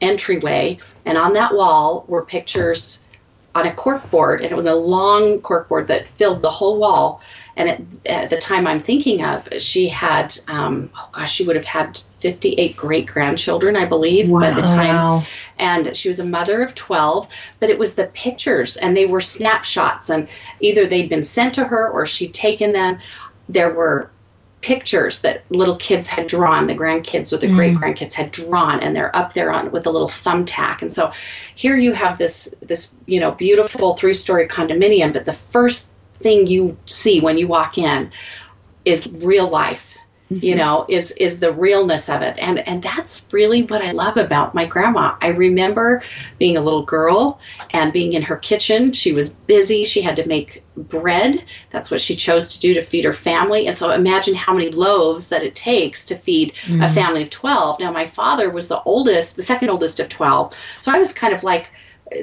entryway, 0.00 0.78
and 1.04 1.16
on 1.18 1.34
that 1.34 1.54
wall 1.54 2.04
were 2.08 2.24
pictures 2.24 3.04
on 3.54 3.66
a 3.66 3.74
cork 3.74 4.10
board, 4.10 4.40
and 4.40 4.50
it 4.50 4.54
was 4.54 4.66
a 4.66 4.74
long 4.74 5.40
cork 5.40 5.68
board 5.68 5.88
that 5.88 6.06
filled 6.08 6.42
the 6.42 6.50
whole 6.50 6.78
wall. 6.78 7.20
And 7.54 7.68
at, 7.68 7.80
at 8.06 8.30
the 8.30 8.38
time 8.38 8.66
I'm 8.66 8.80
thinking 8.80 9.22
of, 9.22 9.46
she 9.58 9.86
had, 9.86 10.34
um, 10.48 10.88
oh 10.96 11.08
gosh, 11.12 11.34
she 11.34 11.44
would 11.44 11.56
have 11.56 11.66
had 11.66 12.00
58 12.20 12.74
great 12.76 13.06
grandchildren, 13.06 13.76
I 13.76 13.84
believe, 13.84 14.30
by 14.30 14.50
the 14.50 14.62
time 14.62 15.26
and 15.62 15.96
she 15.96 16.08
was 16.08 16.18
a 16.18 16.24
mother 16.24 16.60
of 16.60 16.74
12 16.74 17.28
but 17.60 17.70
it 17.70 17.78
was 17.78 17.94
the 17.94 18.06
pictures 18.08 18.76
and 18.76 18.96
they 18.96 19.06
were 19.06 19.20
snapshots 19.20 20.10
and 20.10 20.28
either 20.60 20.86
they'd 20.86 21.08
been 21.08 21.24
sent 21.24 21.54
to 21.54 21.64
her 21.64 21.88
or 21.90 22.04
she'd 22.04 22.34
taken 22.34 22.72
them 22.72 22.98
there 23.48 23.72
were 23.72 24.10
pictures 24.62 25.20
that 25.22 25.42
little 25.50 25.76
kids 25.76 26.06
had 26.06 26.28
drawn 26.28 26.68
the 26.68 26.74
grandkids 26.74 27.32
or 27.32 27.36
the 27.36 27.48
Mm. 27.48 27.56
great 27.56 27.74
grandkids 27.74 28.14
had 28.14 28.30
drawn 28.30 28.78
and 28.80 28.94
they're 28.96 29.14
up 29.14 29.34
there 29.34 29.52
on 29.52 29.70
with 29.72 29.86
a 29.86 29.90
little 29.90 30.08
thumbtack 30.08 30.80
and 30.80 30.92
so 30.92 31.12
here 31.56 31.76
you 31.76 31.92
have 31.92 32.16
this 32.16 32.54
this 32.62 32.94
you 33.06 33.18
know 33.18 33.32
beautiful 33.32 33.96
three 33.96 34.14
story 34.14 34.46
condominium 34.46 35.12
but 35.12 35.24
the 35.24 35.32
first 35.32 35.94
thing 36.14 36.46
you 36.46 36.76
see 36.86 37.20
when 37.20 37.36
you 37.36 37.48
walk 37.48 37.76
in 37.76 38.10
is 38.84 39.08
real 39.14 39.48
life 39.48 39.91
you 40.40 40.54
know 40.54 40.86
is 40.88 41.10
is 41.12 41.40
the 41.40 41.52
realness 41.52 42.08
of 42.08 42.22
it. 42.22 42.36
And 42.38 42.66
and 42.68 42.82
that's 42.82 43.26
really 43.32 43.62
what 43.64 43.82
i 43.82 43.92
love 43.92 44.16
about 44.16 44.54
my 44.54 44.64
grandma. 44.64 45.14
I 45.20 45.28
remember 45.28 46.02
being 46.38 46.56
a 46.56 46.60
little 46.62 46.84
girl 46.84 47.40
and 47.72 47.92
being 47.92 48.12
in 48.14 48.22
her 48.22 48.36
kitchen. 48.36 48.92
She 48.92 49.12
was 49.12 49.34
busy. 49.34 49.84
She 49.84 50.02
had 50.02 50.16
to 50.16 50.26
make 50.28 50.64
bread. 50.76 51.44
That's 51.70 51.90
what 51.90 52.00
she 52.00 52.16
chose 52.16 52.54
to 52.54 52.60
do 52.60 52.74
to 52.74 52.82
feed 52.82 53.04
her 53.04 53.12
family. 53.12 53.66
And 53.66 53.76
so 53.76 53.90
imagine 53.90 54.34
how 54.34 54.52
many 54.54 54.70
loaves 54.70 55.28
that 55.28 55.42
it 55.42 55.54
takes 55.54 56.04
to 56.06 56.16
feed 56.16 56.52
a 56.66 56.72
Mm. 56.72 56.94
family 56.94 57.22
of 57.22 57.30
12 57.30 57.80
now 57.80 57.90
my 57.90 58.06
father 58.06 58.50
was 58.50 58.68
the 58.68 58.82
oldest 58.84 59.36
the 59.36 59.42
second 59.42 59.68
oldest 59.70 60.00
of 60.00 60.08
12 60.08 60.54
so 60.80 60.92
i 60.92 60.98
was 60.98 61.12
kind 61.12 61.34
of 61.34 61.42
like 61.44 61.70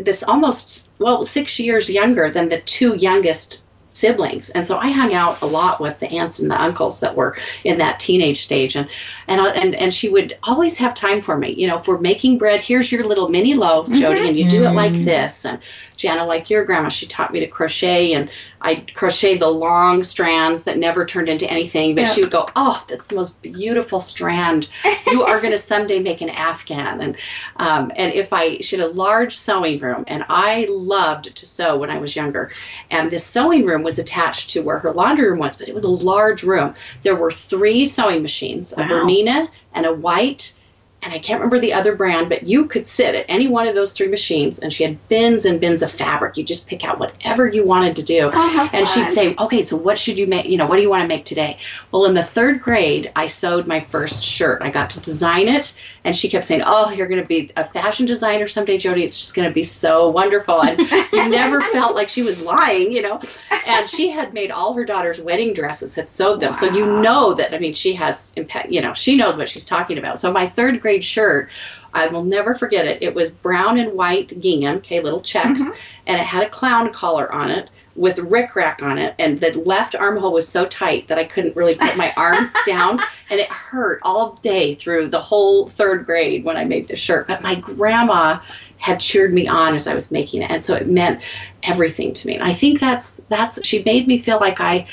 this 0.01 0.23
almost 0.23 0.89
well 0.99 1.23
six 1.25 1.59
years 1.59 1.89
younger 1.89 2.29
than 2.29 2.49
the 2.49 2.59
two 2.61 2.95
youngest 2.95 3.63
siblings. 3.89 4.49
And 4.51 4.65
so 4.65 4.77
i 4.77 4.89
hung 4.89 5.13
out 5.13 5.41
a 5.41 5.45
lot 5.45 5.81
with 5.81 5.99
the 5.99 6.09
aunts 6.11 6.39
and 6.39 6.49
the 6.49 6.61
uncles 6.61 6.99
that 7.01 7.15
were 7.15 7.37
in 7.63 7.79
that 7.79 7.99
teenage 7.99 8.43
stage. 8.43 8.75
And 8.75 8.87
and 9.29 9.39
I- 9.41 9.51
and 9.51 9.75
and 9.75 9.93
she 9.93 10.09
would 10.09 10.37
always 10.43 10.77
have 10.79 10.93
time 10.93 11.21
for 11.21 11.37
me 11.37 11.51
you 11.53 11.67
know 11.67 11.77
if 11.77 11.87
we're 11.87 11.99
making 11.99 12.37
bread. 12.37 12.61
Here's 12.61 12.91
your 12.91 13.05
little 13.05 13.29
mini 13.29 13.53
loaves 13.53 13.91
jody 13.99 14.27
and 14.27 14.37
you 14.37 14.49
do 14.49 14.63
it 14.65 14.73
like 14.75 14.91
Mhm. 14.93 15.05
this. 15.05 15.45
And 15.45 15.59
jana 15.97 16.25
like 16.25 16.49
your 16.49 16.63
grandma 16.63 16.87
she 16.89 17.05
taught 17.07 17.33
me 17.33 17.41
to 17.41 17.47
crochet 17.47 18.13
and 18.13 18.29
i 18.61 18.75
crocheted 18.93 19.41
the 19.41 19.49
long 19.49 20.01
strands 20.03 20.63
that 20.63 20.77
never 20.77 21.05
turned 21.05 21.27
into 21.27 21.49
anything. 21.49 21.93
But 21.95 22.01
Yeah. 22.01 22.13
she 22.13 22.21
would 22.21 22.31
go 22.31 22.45
oh 22.55 22.81
that's 22.87 23.07
the 23.07 23.15
most 23.15 23.41
beautiful 23.41 23.99
strand. 23.99 24.69
You 25.11 25.23
are 25.23 25.39
going 25.41 25.51
to 25.51 25.57
someday 25.57 25.99
make 25.99 26.21
an 26.21 26.29
afghan. 26.29 27.01
And 27.01 27.17
um, 27.57 27.91
and 27.95 28.13
if 28.13 28.31
i 28.33 28.57
she 28.59 28.77
had 28.77 28.85
a 28.85 28.89
large 28.91 29.35
sewing 29.37 29.79
room 29.79 30.03
and 30.07 30.23
i 30.29 30.65
loved 30.69 31.35
to 31.35 31.45
sew 31.45 31.77
when 31.77 31.89
i 31.89 31.97
was 31.99 32.15
younger. 32.15 32.51
And 32.91 33.11
this 33.11 33.25
sewing 33.25 33.65
room 33.65 33.83
was 33.83 33.99
attached 33.99 34.51
to 34.51 34.61
where 34.61 34.79
her 34.79 34.91
laundry 34.91 35.29
room 35.29 35.39
was 35.39 35.57
but 35.57 35.67
it 35.67 35.73
was 35.73 35.83
a 35.83 35.89
large 35.89 36.43
room. 36.43 36.75
There 37.03 37.15
were 37.15 37.31
three 37.31 37.85
sewing 37.85 38.21
machines 38.21 38.73
a 38.77 38.81
Wow. 38.81 38.87
Bernina 39.19 39.49
and 39.73 39.85
a 39.85 39.93
white 39.93 40.53
and 41.01 41.13
I 41.13 41.19
can't 41.19 41.39
remember 41.39 41.59
the 41.59 41.71
other 41.73 41.95
brand, 41.95 42.27
but 42.27 42.47
you 42.47 42.65
could 42.65 42.85
sit 42.85 43.15
at 43.15 43.25
any 43.29 43.47
one 43.47 43.67
of 43.67 43.75
those 43.75 43.93
three 43.93 44.09
machines, 44.09 44.59
and 44.59 44.71
she 44.71 44.83
had 44.83 45.07
bins 45.07 45.45
and 45.45 45.59
bins 45.59 45.81
of 45.81 45.89
fabric. 45.89 46.35
You 46.35 46.43
just 46.43 46.67
pick 46.67 46.83
out 46.83 46.99
whatever 46.99 47.47
you 47.47 47.65
wanted 47.65 47.95
to 47.95 48.03
do, 48.03 48.29
Oh, 48.33 48.69
and 48.73 48.85
she'd 48.87 49.09
say, 49.09 49.33
"Okay, 49.39 49.63
so 49.63 49.77
what 49.77 49.97
should 49.97 50.19
you 50.19 50.27
make? 50.27 50.45
You 50.47 50.57
know, 50.57 50.65
what 50.65 50.75
do 50.75 50.81
you 50.81 50.89
want 50.89 51.03
to 51.03 51.07
make 51.07 51.23
today?" 51.23 51.57
Well, 51.91 52.05
in 52.05 52.15
the 52.15 52.23
third 52.23 52.61
grade, 52.61 53.11
I 53.15 53.27
sewed 53.27 53.65
my 53.65 53.79
first 53.79 54.23
shirt. 54.23 54.61
I 54.61 54.71
got 54.71 54.89
to 54.91 54.99
design 54.99 55.47
it, 55.47 55.73
and 56.03 56.13
she 56.13 56.27
kept 56.27 56.43
saying, 56.43 56.63
"Oh, 56.65 56.91
you're 56.91 57.07
going 57.07 57.21
to 57.21 57.27
be 57.27 57.49
a 57.55 57.65
fashion 57.65 58.05
designer 58.05 58.47
someday, 58.47 58.77
Jody. 58.77 59.05
It's 59.05 59.19
just 59.19 59.35
going 59.35 59.47
to 59.47 59.53
be 59.53 59.63
so 59.63 60.09
wonderful." 60.09 60.61
And 60.61 60.79
you 61.13 61.29
never 61.29 61.61
felt 61.71 61.95
like 61.95 62.09
she 62.09 62.23
was 62.23 62.41
lying, 62.41 62.91
you 62.91 63.01
know. 63.03 63.21
And 63.67 63.89
she 63.89 64.09
had 64.09 64.33
made 64.33 64.51
all 64.51 64.73
her 64.73 64.83
daughter's 64.83 65.21
wedding 65.21 65.53
dresses, 65.53 65.95
had 65.95 66.09
sewed 66.09 66.41
them, 66.41 66.53
so 66.53 66.65
you 66.73 66.85
know 66.85 67.33
that. 67.35 67.53
I 67.53 67.59
mean, 67.59 67.73
she 67.73 67.93
has. 67.93 68.33
You 68.67 68.81
know, 68.81 68.93
she 68.93 69.15
knows 69.15 69.37
what 69.37 69.47
she's 69.47 69.65
talking 69.65 69.97
about. 69.97 70.19
So 70.19 70.33
my 70.33 70.45
third 70.47 70.81
grade 70.81 70.88
shirt. 70.97 71.49
I 71.93 72.07
will 72.07 72.23
never 72.23 72.53
forget 72.53 72.85
it. 72.85 73.01
It 73.01 73.15
was 73.15 73.31
brown 73.31 73.79
and 73.79 73.93
white 73.93 74.39
gingham, 74.39 74.77
okay, 74.77 74.99
little 75.01 75.21
checks, 75.21 75.61
Mhm. 75.61 75.75
and 76.07 76.19
it 76.19 76.25
had 76.25 76.43
a 76.43 76.49
clown 76.49 76.91
collar 76.93 77.31
on 77.31 77.49
it 77.49 77.69
with 77.95 78.17
rickrack 78.17 78.81
on 78.83 78.97
it, 78.97 79.13
and 79.19 79.39
the 79.41 79.51
left 79.59 79.95
armhole 79.95 80.31
was 80.31 80.47
so 80.47 80.65
tight 80.65 81.07
that 81.07 81.17
I 81.17 81.23
couldn't 81.23 81.55
really 81.55 81.75
put 81.75 81.97
my 81.97 82.13
arm 82.17 82.51
down, 82.65 83.01
and 83.29 83.39
it 83.39 83.47
hurt 83.49 83.99
all 84.03 84.39
day 84.41 84.75
through 84.75 85.07
the 85.09 85.19
whole 85.19 85.67
third 85.67 86.05
grade 86.05 86.43
when 86.45 86.55
I 86.57 86.63
made 86.65 86.87
this 86.87 86.99
shirt. 86.99 87.27
But 87.27 87.41
my 87.41 87.55
grandma 87.55 88.39
had 88.77 88.99
cheered 89.01 89.33
me 89.33 89.47
on 89.47 89.75
as 89.75 89.87
I 89.87 89.95
was 89.95 90.11
making 90.11 90.43
it, 90.43 90.51
and 90.51 90.63
so 90.63 90.75
it 90.75 90.87
meant 90.87 91.21
everything 91.63 92.13
to 92.13 92.27
me. 92.27 92.35
And 92.35 92.43
I 92.43 92.53
think 92.53 92.79
that's 92.79 93.19
that's 93.29 93.65
she 93.65 93.83
made 93.83 94.07
me 94.07 94.19
feel 94.19 94.39
like 94.39 94.61
I 94.61 94.87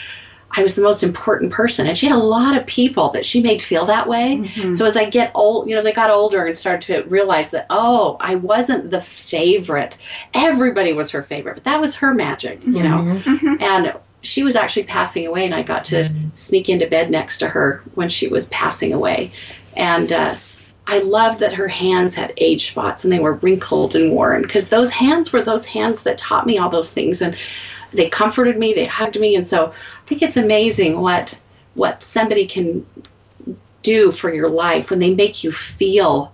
I 0.57 0.63
was 0.63 0.75
the 0.75 0.83
most 0.83 1.03
important 1.03 1.53
person, 1.53 1.87
and 1.87 1.97
she 1.97 2.07
had 2.07 2.17
a 2.17 2.19
lot 2.19 2.57
of 2.57 2.67
people 2.67 3.11
that 3.11 3.27
she 3.27 3.43
made 3.43 3.61
feel 3.61 3.85
that 3.87 4.09
way. 4.09 4.41
Mhm. 4.43 4.77
So 4.77 4.87
as 4.87 4.97
I 4.97 5.05
get 5.05 5.31
old, 5.35 5.69
you 5.69 5.75
know, 5.75 5.79
as 5.79 5.87
I 5.87 5.93
got 5.93 6.11
older 6.11 6.47
and 6.47 6.57
started 6.57 6.83
to 6.87 7.09
realize 7.09 7.51
that, 7.51 7.67
oh, 7.69 8.17
I 8.21 8.37
wasn't 8.37 8.91
the 8.91 9.01
favorite. 9.01 9.99
Everybody 10.33 10.93
was 10.93 11.11
her 11.11 11.23
favorite, 11.23 11.55
but 11.57 11.65
that 11.65 11.81
was 11.81 11.97
her 11.97 12.15
magic, 12.15 12.65
you 12.65 12.83
know. 12.83 12.99
Mhm. 12.99 13.23
Mhm. 13.23 13.63
And 13.63 13.93
she 14.23 14.43
was 14.43 14.57
actually 14.57 14.85
passing 14.85 15.27
away, 15.27 15.45
and 15.45 15.55
I 15.55 15.63
got 15.63 15.85
to 15.87 16.09
sneak 16.35 16.69
into 16.69 16.87
bed 16.87 17.11
next 17.11 17.39
to 17.39 17.49
her 17.49 17.83
when 17.95 18.09
she 18.09 18.29
was 18.29 18.49
passing 18.49 18.93
away. 18.93 19.31
And 19.77 20.11
uh, 20.11 20.35
I 20.87 21.01
loved 21.01 21.41
that 21.41 21.53
her 21.53 21.69
hands 21.69 22.15
had 22.15 22.33
age 22.39 22.69
spots 22.71 23.05
and 23.05 23.13
they 23.13 23.19
were 23.19 23.35
wrinkled 23.35 23.95
and 23.95 24.13
worn 24.13 24.43
because 24.43 24.69
those 24.69 24.91
hands 24.91 25.33
were 25.33 25.43
those 25.43 25.67
hands 25.67 26.05
that 26.05 26.17
taught 26.17 26.47
me 26.47 26.59
all 26.59 26.71
those 26.71 26.93
things. 26.93 27.23
And 27.23 27.37
they 27.93 28.09
comforted 28.09 28.59
me, 28.59 28.73
they 28.73 28.85
hugged 28.85 29.19
me. 29.19 29.37
And 29.37 29.47
so 29.47 29.67
I 29.67 29.73
think 30.07 30.23
it's 30.23 30.37
amazing 30.37 31.01
what 31.01 31.39
what 31.75 32.03
somebody 32.03 32.47
can 32.47 32.87
do 33.83 34.11
for 34.11 34.33
your 34.33 34.49
life 34.49 34.91
when 34.91 34.99
they 34.99 35.15
make 35.15 35.45
you 35.45 35.53
feel 35.53 36.33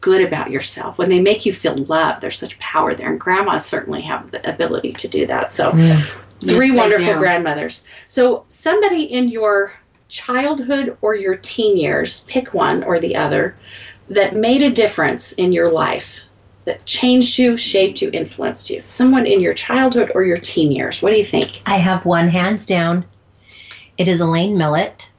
good 0.00 0.22
about 0.22 0.50
yourself, 0.50 0.98
when 0.98 1.08
they 1.08 1.20
make 1.20 1.44
you 1.46 1.52
feel 1.52 1.74
loved. 1.74 2.20
There's 2.20 2.38
such 2.38 2.58
power 2.58 2.94
there. 2.94 3.10
And 3.10 3.18
grandmas 3.18 3.64
certainly 3.64 4.02
have 4.02 4.30
the 4.30 4.48
ability 4.48 4.92
to 4.92 5.08
do 5.08 5.26
that. 5.26 5.52
So 5.52 5.74
Yeah. 5.74 6.02
three 6.40 6.68
Yes, 6.68 6.76
wonderful 6.76 7.14
grandmothers. 7.14 7.84
So 8.06 8.44
somebody 8.48 9.04
in 9.04 9.28
your 9.28 9.72
childhood 10.08 10.96
or 11.00 11.14
your 11.14 11.36
teen 11.36 11.76
years, 11.76 12.20
pick 12.28 12.52
one 12.54 12.84
or 12.84 13.00
the 13.00 13.16
other, 13.16 13.56
that 14.10 14.36
made 14.36 14.62
a 14.62 14.70
difference 14.70 15.32
in 15.32 15.52
your 15.52 15.70
life, 15.70 16.20
that 16.64 16.84
changed 16.84 17.38
you, 17.38 17.56
shaped 17.56 18.02
you, 18.02 18.10
influenced 18.12 18.70
you. 18.70 18.82
Someone 18.82 19.26
in 19.26 19.40
your 19.40 19.54
childhood 19.54 20.12
or 20.14 20.22
your 20.22 20.38
teen 20.38 20.70
years. 20.70 21.02
What 21.02 21.12
do 21.12 21.18
you 21.18 21.24
think? 21.24 21.62
I 21.66 21.78
have 21.78 22.04
one 22.04 22.28
hands 22.28 22.66
down. 22.66 23.04
It 23.98 24.08
is 24.08 24.20
Elaine 24.20 24.56
Millett. 24.56 25.10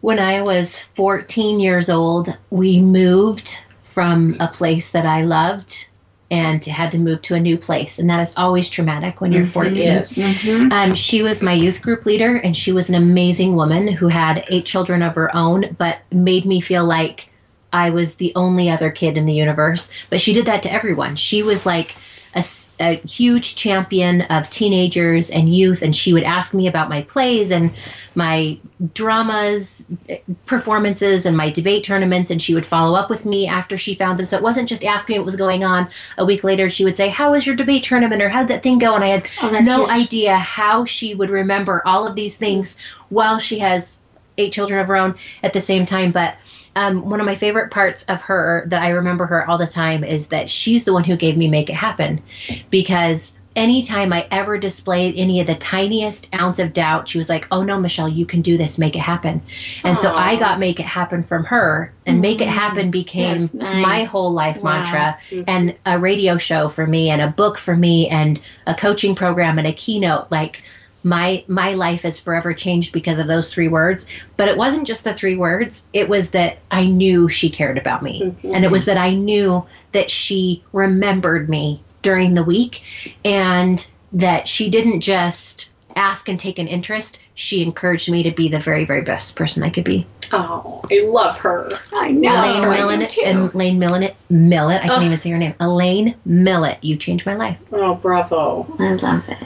When 0.00 0.18
I 0.18 0.42
was 0.42 0.78
14 0.78 1.58
years 1.60 1.90
old, 1.90 2.36
we 2.50 2.80
moved 2.80 3.58
from 3.82 4.36
a 4.38 4.48
place 4.48 4.90
that 4.90 5.06
I 5.06 5.22
loved 5.22 5.88
and 6.30 6.62
had 6.64 6.92
to 6.92 6.98
move 6.98 7.22
to 7.22 7.34
a 7.34 7.40
new 7.40 7.56
place. 7.56 7.98
And 7.98 8.10
that 8.10 8.20
is 8.20 8.34
always 8.36 8.68
traumatic 8.68 9.20
when 9.20 9.32
you're 9.32 9.46
Mhm, 9.46 9.50
14. 9.50 9.76
yes. 9.76 10.18
Mhm. 10.18 10.70
Um, 10.72 10.94
she 10.94 11.22
was 11.22 11.42
my 11.42 11.54
youth 11.54 11.80
group 11.80 12.04
leader, 12.04 12.36
and 12.36 12.54
she 12.54 12.70
was 12.70 12.90
an 12.90 12.94
amazing 12.94 13.56
woman 13.56 13.88
who 13.88 14.08
had 14.08 14.44
eight 14.50 14.66
children 14.66 15.02
of 15.02 15.14
her 15.14 15.34
own, 15.34 15.74
but 15.78 15.98
made 16.12 16.44
me 16.44 16.60
feel 16.60 16.84
like 16.84 17.30
I 17.72 17.90
was 17.90 18.16
the 18.16 18.32
only 18.36 18.68
other 18.70 18.90
kid 18.90 19.16
in 19.16 19.24
the 19.26 19.32
universe. 19.34 19.90
But 20.10 20.20
she 20.20 20.34
did 20.34 20.46
that 20.46 20.62
to 20.64 20.72
everyone. 20.72 21.16
She 21.16 21.42
was 21.42 21.64
like 21.64 21.94
a, 22.34 22.44
a 22.80 22.94
huge 23.06 23.56
champion 23.56 24.22
of 24.22 24.48
teenagers 24.50 25.30
and 25.30 25.48
youth, 25.48 25.82
and 25.82 25.94
she 25.94 26.12
would 26.12 26.22
ask 26.22 26.54
me 26.54 26.66
about 26.68 26.88
my 26.88 27.02
plays 27.02 27.50
and 27.50 27.72
my 28.14 28.58
dramas, 28.94 29.86
eh, 30.08 30.18
performances, 30.46 31.26
and 31.26 31.36
my 31.36 31.50
debate 31.50 31.84
tournaments, 31.84 32.30
and 32.30 32.40
she 32.40 32.54
would 32.54 32.66
follow 32.66 32.96
up 32.96 33.10
with 33.10 33.24
me 33.24 33.46
after 33.46 33.76
she 33.76 33.94
found 33.94 34.18
them. 34.18 34.26
So 34.26 34.36
it 34.36 34.42
wasn't 34.42 34.68
just 34.68 34.84
asking 34.84 35.14
me 35.14 35.18
what 35.20 35.26
was 35.26 35.36
going 35.36 35.64
on. 35.64 35.88
A 36.18 36.24
week 36.24 36.44
later, 36.44 36.68
she 36.68 36.84
would 36.84 36.96
say, 36.96 37.08
"How 37.08 37.32
was 37.32 37.46
your 37.46 37.56
debate 37.56 37.84
tournament?" 37.84 38.22
or 38.22 38.28
"How 38.28 38.40
did 38.40 38.48
that 38.48 38.62
thing 38.62 38.78
go?" 38.78 38.94
And 38.94 39.04
I 39.04 39.08
had 39.08 39.28
Oh, 39.42 39.50
no 39.64 39.86
huge. 39.86 39.90
idea 40.06 40.36
how 40.36 40.84
she 40.84 41.14
would 41.14 41.30
remember 41.30 41.82
all 41.86 42.06
of 42.06 42.14
these 42.14 42.36
things 42.36 42.76
while 43.08 43.38
she 43.38 43.58
has 43.60 44.00
eight 44.38 44.52
children 44.52 44.80
of 44.80 44.88
her 44.88 44.96
own 44.96 45.16
at 45.42 45.52
the 45.52 45.60
same 45.60 45.84
time. 45.84 46.12
But 46.12 46.36
um, 46.76 47.08
one 47.10 47.20
of 47.20 47.26
my 47.26 47.34
favorite 47.34 47.70
parts 47.70 48.04
of 48.04 48.20
her 48.22 48.64
that 48.68 48.82
I 48.82 48.90
remember 48.90 49.26
her 49.26 49.48
all 49.48 49.58
the 49.58 49.66
time 49.66 50.04
is 50.04 50.28
that 50.28 50.48
she's 50.48 50.84
the 50.84 50.92
one 50.92 51.04
who 51.04 51.16
gave 51.16 51.36
me 51.36 51.48
Make 51.48 51.68
It 51.70 51.74
Happen 51.74 52.22
because 52.70 53.38
anytime 53.56 54.12
I 54.12 54.28
ever 54.30 54.56
displayed 54.58 55.16
any 55.16 55.40
of 55.40 55.48
the 55.48 55.56
tiniest 55.56 56.32
ounce 56.38 56.60
of 56.60 56.72
doubt, 56.72 57.08
she 57.08 57.18
was 57.18 57.28
like, 57.28 57.48
Oh 57.50 57.64
no, 57.64 57.80
Michelle, 57.80 58.08
you 58.08 58.24
can 58.24 58.40
do 58.42 58.56
this, 58.56 58.78
make 58.78 58.94
it 58.94 59.00
happen. 59.00 59.42
And 59.82 59.98
so 59.98 60.14
I 60.14 60.36
got 60.36 60.60
Make 60.60 60.78
It 60.78 60.86
Happen 60.86 61.24
from 61.24 61.44
her, 61.46 61.92
and 62.06 62.20
Make 62.20 62.40
It 62.40 62.46
Happen 62.48 62.92
became 62.92 63.40
nice. 63.40 63.82
my 63.82 64.04
whole 64.04 64.30
life 64.32 64.62
Wow. 64.62 64.82
mantra 64.84 65.18
and 65.48 65.74
a 65.84 65.98
radio 65.98 66.36
show 66.38 66.68
for 66.68 66.86
me 66.86 67.10
and 67.10 67.20
a 67.20 67.26
book 67.28 67.58
for 67.58 67.74
me 67.74 68.08
and 68.08 68.40
a 68.66 68.74
coaching 68.76 69.16
program 69.16 69.58
and 69.58 69.66
a 69.66 69.72
keynote 69.72 70.30
like 70.30 70.62
my 71.04 71.44
my 71.46 71.72
life 71.74 72.04
is 72.04 72.18
forever 72.18 72.52
changed 72.52 72.92
because 72.92 73.18
of 73.18 73.26
those 73.26 73.48
three 73.52 73.68
words 73.68 74.06
but 74.36 74.48
it 74.48 74.56
wasn't 74.56 74.86
just 74.86 75.04
the 75.04 75.14
three 75.14 75.36
words 75.36 75.88
it 75.92 76.08
was 76.08 76.30
that 76.32 76.58
i 76.70 76.84
knew 76.84 77.28
she 77.28 77.48
cared 77.48 77.78
about 77.78 78.02
me 78.02 78.20
Mhm. 78.42 78.54
and 78.54 78.64
it 78.64 78.70
was 78.70 78.84
that 78.86 78.96
i 78.96 79.14
knew 79.14 79.64
that 79.92 80.10
she 80.10 80.62
remembered 80.72 81.48
me 81.48 81.80
during 82.02 82.34
the 82.34 82.42
week 82.42 82.82
and 83.24 83.86
that 84.12 84.48
she 84.48 84.68
didn't 84.70 85.00
just 85.00 85.70
ask 85.94 86.28
and 86.28 86.38
take 86.40 86.58
an 86.58 86.66
interest 86.68 87.20
she 87.34 87.62
encouraged 87.62 88.10
me 88.10 88.22
to 88.24 88.30
be 88.32 88.48
the 88.48 88.58
very 88.60 88.84
very 88.84 89.02
best 89.02 89.36
person 89.36 89.62
i 89.62 89.70
could 89.70 89.84
be 89.84 90.04
Oh, 90.30 90.82
I 90.92 91.00
love 91.06 91.38
her. 91.38 91.70
I 91.90 92.10
know. 92.10 92.28
Elaine 92.28 92.64
I 92.66 92.76
do 92.82 92.86
Millet, 92.98 93.08
too. 93.10 93.22
and 93.24 93.54
Elaine 93.54 93.78
Millet, 93.78 94.14
Millet. 94.28 94.76
I 94.84 94.88
can't 94.88 94.98
Ugh. 94.98 95.02
even 95.04 95.16
say 95.16 95.30
her 95.30 95.38
name. 95.38 95.54
Elaine 95.58 96.16
Millet, 96.26 96.84
you 96.84 96.96
changed 96.98 97.24
my 97.24 97.34
life. 97.34 97.56
Oh, 97.72 97.94
bravo. 97.94 98.66
I 98.78 98.92
love 98.92 99.26
it. 99.26 99.38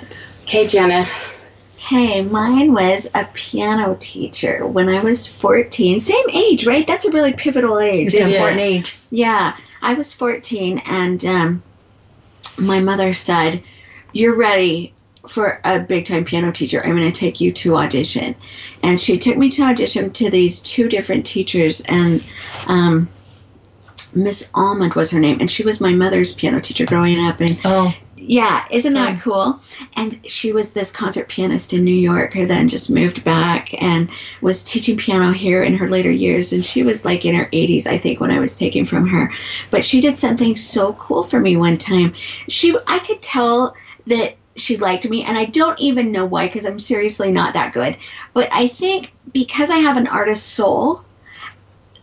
Okay, 0.43 0.67
Jenna. 0.67 1.07
Okay, 1.77 2.23
mine 2.23 2.73
was 2.73 3.11
a 3.15 3.27
piano 3.33 3.97
teacher 3.99 4.67
when 4.67 4.89
I 4.89 5.01
was 5.01 5.27
14. 5.27 6.01
Same 6.01 6.31
age, 6.31 6.67
right? 6.67 6.87
That's 6.87 7.07
a 7.07 7.11
really 7.11 7.33
pivotal 7.33 7.81
age. 7.81 8.15
It's 8.15 8.29
an 8.29 8.35
important 8.35 8.61
age. 8.61 8.97
Yeah, 9.11 9.57
I 9.81 9.95
was 9.95 10.13
14, 10.13 10.83
and 10.87 11.25
um, 11.25 11.63
my 12.57 12.81
mother 12.81 13.13
said, 13.13 13.63
You're 14.13 14.37
ready 14.37 14.95
for 15.29 15.61
a 15.65 15.79
big 15.81 16.07
time 16.07 16.25
piano 16.25 16.53
teacher. 16.53 16.81
I'm 16.85 16.97
going 16.97 17.11
to 17.11 17.19
take 17.19 17.41
you 17.41 17.53
to 17.53 17.77
audition. 17.77 18.35
And 18.83 18.99
she 18.99 19.19
took 19.19 19.37
me 19.37 19.51
to 19.51 19.63
audition 19.63 20.11
to 20.13 20.31
these 20.31 20.61
two 20.61 20.89
different 20.89 21.27
teachers, 21.27 21.81
and 21.89 22.23
um, 22.69 23.09
Miss 24.15 24.51
Almond 24.55 24.95
was 24.95 25.11
her 25.11 25.21
name, 25.21 25.39
and 25.41 25.51
she 25.51 25.65
was 25.65 25.81
my 25.81 25.93
mother's 25.93 26.35
piano 26.35 26.61
teacher 26.61 26.87
growing 26.87 27.19
up. 27.25 27.41
And 27.41 27.59
Oh, 27.65 27.93
yeah, 28.25 28.65
isn't 28.71 28.95
that 28.95 29.21
cool? 29.21 29.61
And 29.95 30.21
she 30.27 30.53
was 30.53 30.73
this 30.73 30.93
concert 30.93 31.29
pianist 31.29 31.73
in 31.73 31.85
New 31.85 31.95
York 31.95 32.33
who 32.33 32.47
then 32.47 32.69
just 32.69 32.91
moved 32.91 33.25
back 33.25 33.71
and 33.83 34.11
was 34.41 34.63
teaching 34.63 34.97
piano 34.97 35.33
here 35.33 35.63
in 35.63 35.75
her 35.75 35.89
later 35.89 36.11
years. 36.11 36.53
And 36.53 36.65
she 36.65 36.83
was 36.83 37.05
like 37.05 37.25
in 37.25 37.35
her 37.35 37.47
80s, 37.47 37.87
I 37.87 37.99
think, 37.99 38.21
when 38.21 38.31
I 38.31 38.39
was 38.39 38.57
taking 38.57 38.85
from 38.85 39.07
her. 39.09 39.33
But 39.71 39.85
she 39.85 40.01
did 40.01 40.17
something 40.17 40.55
so 40.57 40.93
cool 40.95 41.23
for 41.23 41.41
me 41.41 41.57
one 41.57 41.77
time. 41.77 42.15
She, 42.15 42.77
I 42.87 43.01
could 43.01 43.21
tell 43.21 43.75
that 44.07 44.37
she 44.55 44.77
liked 44.77 45.09
me, 45.09 45.25
and 45.25 45.37
I 45.37 45.47
don't 45.47 45.81
even 45.81 46.13
know 46.13 46.27
why, 46.27 46.47
because 46.47 46.67
I'm 46.67 46.79
seriously 46.79 47.33
not 47.33 47.55
that 47.55 47.73
good. 47.73 47.97
But 48.35 48.49
I 48.53 48.69
think 48.69 49.13
because 49.33 49.71
I 49.71 49.79
have 49.79 49.97
an 49.97 50.07
artist 50.07 50.51
soul, 50.51 51.05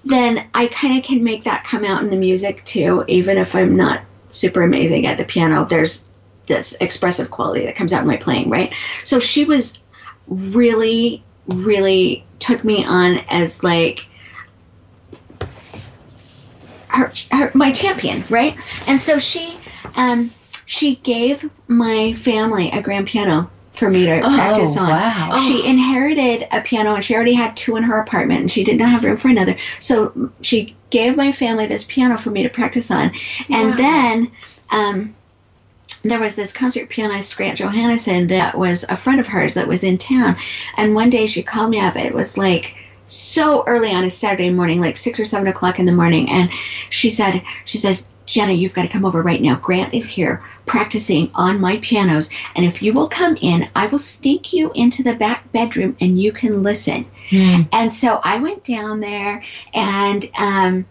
then 0.05 0.47
I 0.53 0.67
kind 0.67 0.97
of 0.97 1.03
can 1.03 1.23
make 1.23 1.43
that 1.43 1.63
come 1.63 1.85
out 1.85 2.01
in 2.01 2.09
the 2.09 2.15
music 2.15 2.65
too, 2.65 3.03
even 3.07 3.37
if 3.37 3.55
I'm 3.55 3.75
not 3.75 4.01
super 4.29 4.63
amazing 4.63 5.05
at 5.05 5.17
the 5.17 5.25
piano. 5.25 5.65
There's 5.65 6.08
this 6.49 6.75
expressive 6.81 7.31
quality 7.31 7.65
that 7.65 7.77
comes 7.77 7.93
out 7.93 8.01
in 8.01 8.07
my 8.07 8.17
playing, 8.17 8.49
right? 8.49 8.73
So 9.05 9.19
she 9.19 9.45
was 9.45 9.79
really, 10.27 11.25
really 11.47 12.27
took 12.39 12.65
me 12.65 12.85
on 12.85 13.21
as 13.31 13.63
like 13.63 14.07
her, 16.89 17.11
her 17.31 17.51
my 17.55 17.71
champion, 17.71 18.23
right? 18.29 18.55
And 18.87 19.01
so 19.01 19.17
she, 19.19 19.59
um, 19.95 20.31
she 20.65 20.95
gave 20.97 21.49
my 21.67 22.13
family 22.13 22.69
a 22.71 22.81
grand 22.81 23.07
piano 23.07 23.49
for 23.71 23.89
me 23.89 24.05
to 24.05 24.21
Oh, 24.23 24.35
practice 24.35 24.77
on. 24.77 24.89
wow. 24.89 25.37
She 25.37 25.65
inherited 25.65 26.47
a 26.51 26.61
piano 26.61 26.95
and 26.95 27.03
she 27.03 27.15
already 27.15 27.33
had 27.33 27.55
two 27.55 27.77
in 27.77 27.83
her 27.83 27.99
apartment 27.99 28.41
and 28.41 28.51
she 28.51 28.63
did 28.63 28.77
not 28.77 28.89
have 28.89 29.05
room 29.05 29.15
for 29.17 29.29
another. 29.29 29.57
So 29.79 30.31
she 30.41 30.75
gave 30.89 31.15
my 31.17 31.31
family 31.31 31.67
this 31.67 31.85
piano 31.85 32.17
for 32.17 32.31
me 32.31 32.43
to 32.43 32.49
practice 32.49 32.91
on. 32.91 33.11
And 33.49 33.69
Wow. 33.69 33.75
then 33.77 34.31
um, 34.71 35.15
there 36.03 36.19
was 36.19 36.35
this 36.35 36.53
concert 36.53 36.89
pianist, 36.89 37.35
Grant 37.35 37.57
Johannesen, 37.57 38.29
that 38.29 38.57
was 38.57 38.85
a 38.87 38.95
friend 38.95 39.19
of 39.19 39.27
hers 39.27 39.53
that 39.55 39.67
was 39.67 39.83
in 39.83 39.97
town. 39.97 40.35
And 40.77 40.95
one 40.95 41.09
day 41.09 41.25
she 41.27 41.43
called 41.43 41.69
me 41.69 41.79
up. 41.79 41.95
It 41.95 42.13
was 42.13 42.37
like 42.37 42.75
so 43.05 43.63
early 43.67 43.91
on 43.91 44.03
a 44.03 44.09
Saturday 44.09 44.49
morning, 44.49 44.81
like 44.81 44.97
six 44.97 45.19
or 45.19 45.25
seven 45.25 45.47
o'clock 45.47 45.79
in 45.79 45.85
the 45.85 45.91
morning. 45.91 46.29
And 46.29 46.51
she 46.89 47.09
said, 47.09 47.41
she 47.65 47.77
said, 47.77 48.01
Jenna, 48.25 48.53
you've 48.53 48.75
got 48.75 48.83
to 48.83 48.87
come 48.87 49.05
over 49.05 49.23
right 49.23 49.41
now. 49.41 49.55
Grant 49.55 49.93
is 49.93 50.07
here 50.07 50.43
practicing 50.67 51.31
on 51.33 51.59
my 51.59 51.77
pianos. 51.77 52.29
And 52.55 52.63
if 52.63 52.83
you 52.83 52.93
will 52.93 53.07
come 53.07 53.35
in, 53.41 53.67
I 53.75 53.87
will 53.87 53.97
sneak 53.97 54.53
you 54.53 54.71
into 54.75 55.01
the 55.01 55.15
back 55.15 55.51
bedroom 55.51 55.97
and 55.99 56.21
you 56.21 56.31
can 56.31 56.61
listen. 56.61 57.05
Hmm. 57.31 57.63
And 57.73 57.91
so 57.91 58.21
I 58.23 58.37
went 58.37 58.63
down 58.63 58.99
there 58.99 59.43
and 59.73 60.29
um 60.39 60.85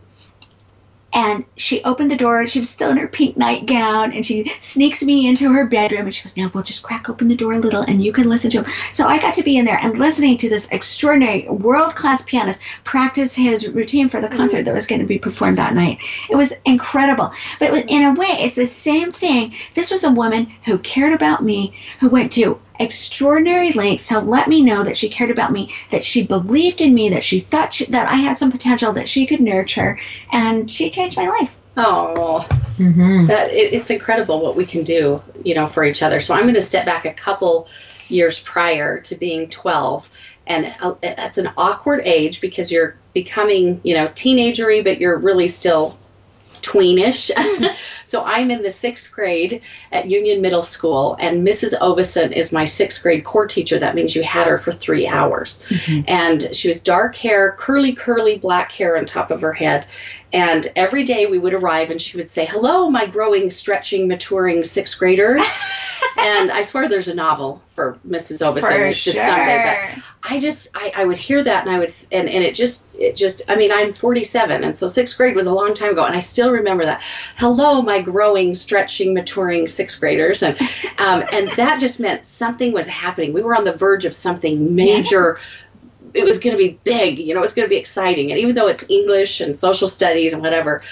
and 1.13 1.45
she 1.57 1.83
opened 1.85 2.11
the 2.11 2.17
door. 2.17 2.47
She 2.47 2.59
was 2.59 2.71
still 2.71 2.91
in 2.91 2.97
her 2.97 3.09
pink 3.09 3.37
nightgown, 3.37 4.13
and 4.13 4.25
she 4.25 4.51
sneaks 4.61 5.03
me 5.03 5.27
into 5.27 5.53
her 5.53 5.67
bedroom. 5.67 6.03
And 6.03 6.15
she 6.15 6.23
goes, 6.23 6.37
"Now 6.37 6.51
we'll 6.53 6.63
just 6.63 6.83
crack 6.83 7.09
open 7.09 7.29
the 7.29 7.35
door 7.35 7.53
a 7.53 7.59
little, 7.59 7.83
and 7.83 8.03
you 8.03 8.13
can 8.13 8.29
listen 8.29 8.51
to 8.53 8.59
him." 8.59 8.71
So 8.93 9.07
I 9.07 9.19
got 9.19 9.35
to 9.35 9.43
be 9.43 9.57
in 9.57 9.65
there 9.65 9.79
and 9.81 9.99
listening 9.99 10.37
to 10.39 10.49
this 10.49 10.69
extraordinary, 10.71 11.49
world-class 11.49 12.23
pianist 12.23 12.61
practice 12.85 13.35
his 13.35 13.69
routine 13.69 14.09
for 14.09 14.21
the 14.21 14.29
mm-hmm. 14.29 14.37
concert 14.37 14.65
that 14.65 14.75
was 14.75 14.87
going 14.87 15.01
to 15.01 15.07
be 15.07 15.19
performed 15.19 15.59
that 15.59 15.75
night. 15.75 15.99
It 16.29 16.37
was 16.37 16.53
incredible. 16.67 17.33
But 17.59 17.69
it 17.69 17.73
was, 17.73 17.85
in 17.89 18.03
a 18.03 18.15
way, 18.15 18.29
it's 18.31 18.55
the 18.55 18.67
same 18.67 19.13
thing. 19.13 19.55
This 19.75 19.91
was 19.91 20.05
a 20.05 20.11
woman 20.11 20.53
who 20.65 20.79
cared 20.79 21.13
about 21.13 21.43
me, 21.43 21.73
who 22.01 22.09
went 22.09 22.33
to 22.33 22.61
extraordinary 22.79 23.73
lengths 23.73 24.09
to 24.09 24.21
let 24.21 24.49
me 24.49 24.63
know 24.63 24.83
that 24.83 24.97
she 24.97 25.09
cared 25.09 25.31
about 25.31 25.53
me, 25.53 25.71
that 25.91 26.05
she 26.05 26.25
believed 26.25 26.81
in 26.81 26.95
me, 26.95 27.11
that 27.11 27.25
she 27.25 27.41
thought 27.41 27.73
she, 27.73 27.87
that 27.87 28.09
I 28.09 28.17
had 28.17 28.39
some 28.39 28.53
potential 28.53 28.93
that 28.93 29.09
she 29.09 29.27
could 29.27 29.41
nurture, 29.41 29.99
and 30.33 30.71
she 30.71 30.91
changed 30.91 31.17
my 31.17 31.29
life. 31.29 31.57
Oh, 31.77 32.47
Mhm. 32.79 33.27
that 33.29 33.53
it, 33.53 33.73
it's 33.73 33.91
incredible 33.91 34.41
what 34.43 34.57
we 34.57 34.65
can 34.65 34.85
do, 34.85 35.21
you 35.45 35.55
know, 35.55 35.67
for 35.67 35.85
each 35.85 36.03
other. 36.03 36.21
So 36.21 36.35
I'm 36.35 36.43
going 36.43 36.55
to 36.55 36.63
step 36.63 36.87
back 36.87 37.05
a 37.05 37.13
couple 37.13 37.69
years 38.09 38.41
prior 38.41 39.01
to 39.03 39.15
being 39.17 39.49
12, 39.49 40.09
and 40.47 40.75
uh, 40.81 40.95
that's 41.03 41.39
an 41.39 41.51
awkward 41.57 42.03
age 42.05 42.41
because 42.41 42.73
you're 42.73 42.97
becoming, 43.13 43.81
you 43.85 43.95
know, 43.95 44.07
teenagery, 44.09 44.83
but 44.83 45.01
you're 45.01 45.19
really 45.19 45.49
still 45.49 45.99
tweenish. 46.63 47.31
so 48.05 48.25
I'm 48.25 48.51
in 48.51 48.63
the 48.63 48.71
sixth 48.71 49.13
grade 49.13 49.63
at 49.93 50.11
Union 50.11 50.41
Middle 50.41 50.63
School, 50.63 51.17
and 51.19 51.47
Mrs. 51.47 51.79
Ovison 51.81 52.33
is 52.33 52.53
my 52.53 52.65
sixth 52.65 53.03
grade 53.03 53.25
core 53.25 53.47
teacher. 53.47 53.79
That 53.79 53.95
means 53.95 54.15
you 54.15 54.23
had 54.23 54.47
her 54.47 54.59
for 54.59 54.73
three 54.73 55.07
hours. 55.07 55.63
Mm-hmm. 55.69 56.03
And 56.09 56.55
she 56.55 56.69
was 56.69 56.83
dark 56.83 57.17
hair, 57.17 57.55
curly, 57.59 57.95
curly 57.95 58.39
black 58.39 58.73
hair 58.73 58.97
on 58.99 59.05
top 59.05 59.31
of 59.31 59.41
her 59.41 59.53
head. 59.53 59.87
And 60.33 60.71
every 60.77 61.05
day 61.05 61.27
we 61.27 61.39
would 61.39 61.55
arrive 61.55 61.91
and 61.91 62.01
she 62.01 62.17
would 62.17 62.29
say, 62.29 62.45
Hello, 62.45 62.91
my 62.91 63.07
growing, 63.07 63.51
stretching, 63.51 64.09
maturing 64.09 64.63
sixth 64.63 64.99
graders. 64.99 65.43
and 66.19 66.51
I 66.51 66.63
swear 66.63 66.89
there's 66.89 67.09
a 67.09 67.15
novel 67.15 67.63
for 67.71 67.99
Mrs. 68.07 68.45
Ovison 68.47 68.79
this 68.89 69.03
Sunday, 69.05 69.63
but 69.95 70.03
I 70.23 70.41
just 70.41 70.69
I, 70.75 70.93
I 70.95 71.05
would 71.05 71.17
hear 71.17 71.43
that 71.43 71.67
and 71.67 71.75
I 71.75 71.79
would 71.79 71.95
and, 72.11 72.29
and 72.29 72.45
it 72.45 72.55
just 72.55 72.89
it 72.95 73.17
just 73.17 73.43
I 73.49 73.57
mean 73.57 73.71
I'm 73.73 73.93
47 73.93 74.65
and 74.65 74.77
so 74.77 74.89
sixth 74.89 75.17
grade 75.17 75.37
was 75.37 75.47
a 75.47 75.55
long 75.55 75.75
time 75.75 75.93
ago 75.93 76.05
and 76.05 76.17
I 76.17 76.21
still 76.21 76.51
remember 76.51 76.85
that 76.85 77.03
hello 77.37 77.83
my 77.83 78.01
growing 78.01 78.55
stretching 78.55 79.15
maturing 79.15 79.67
sixth 79.67 80.01
graders 80.01 80.43
and 80.43 80.59
um, 80.99 81.23
and 81.33 81.49
that 81.51 81.79
just 81.81 82.01
meant 82.01 82.27
something 82.27 82.73
was 82.73 82.87
happening 82.87 83.33
we 83.33 83.43
were 83.43 83.57
on 83.57 83.65
the 83.65 83.77
verge 83.77 84.05
of 84.05 84.15
something 84.15 84.75
major 84.75 85.39
it 86.19 86.25
was 86.25 86.39
going 86.39 86.57
to 86.57 86.63
be 86.63 86.79
big 86.85 87.19
you 87.19 87.35
know 87.35 87.41
it 87.41 87.43
was 87.43 87.55
going 87.55 87.67
to 87.67 87.71
be 87.71 87.79
exciting 87.79 88.31
and 88.31 88.41
even 88.41 88.55
though 88.55 88.69
it's 88.69 88.89
English 88.89 89.41
and 89.41 89.57
social 89.57 89.89
studies 89.89 90.33
and 90.33 90.43
whatever 90.43 90.83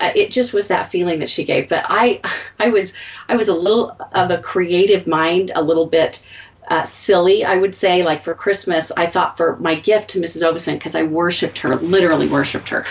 uh, 0.00 0.10
it 0.14 0.30
just 0.30 0.54
was 0.54 0.68
that 0.68 0.90
feeling 0.90 1.18
that 1.18 1.28
she 1.28 1.44
gave 1.44 1.68
but 1.68 1.84
I 1.88 2.20
I 2.58 2.70
was 2.70 2.94
I 3.28 3.36
was 3.36 3.48
a 3.48 3.54
little 3.54 3.96
of 4.12 4.30
a 4.30 4.38
creative 4.38 5.06
mind 5.06 5.52
a 5.54 5.62
little 5.62 5.86
bit 5.86 6.24
uh, 6.68 6.84
silly, 6.84 7.44
I 7.44 7.56
would 7.56 7.74
say. 7.74 8.04
Like 8.04 8.22
for 8.22 8.32
Christmas, 8.32 8.92
I 8.96 9.06
thought 9.06 9.36
for 9.36 9.56
my 9.56 9.74
gift 9.74 10.10
to 10.10 10.20
Mrs. 10.20 10.48
Ovison, 10.48 10.74
because 10.74 10.94
I 10.94 11.02
worshipped 11.02 11.58
her, 11.58 11.74
literally 11.76 12.28
worshipped 12.28 12.68
her, 12.68 12.86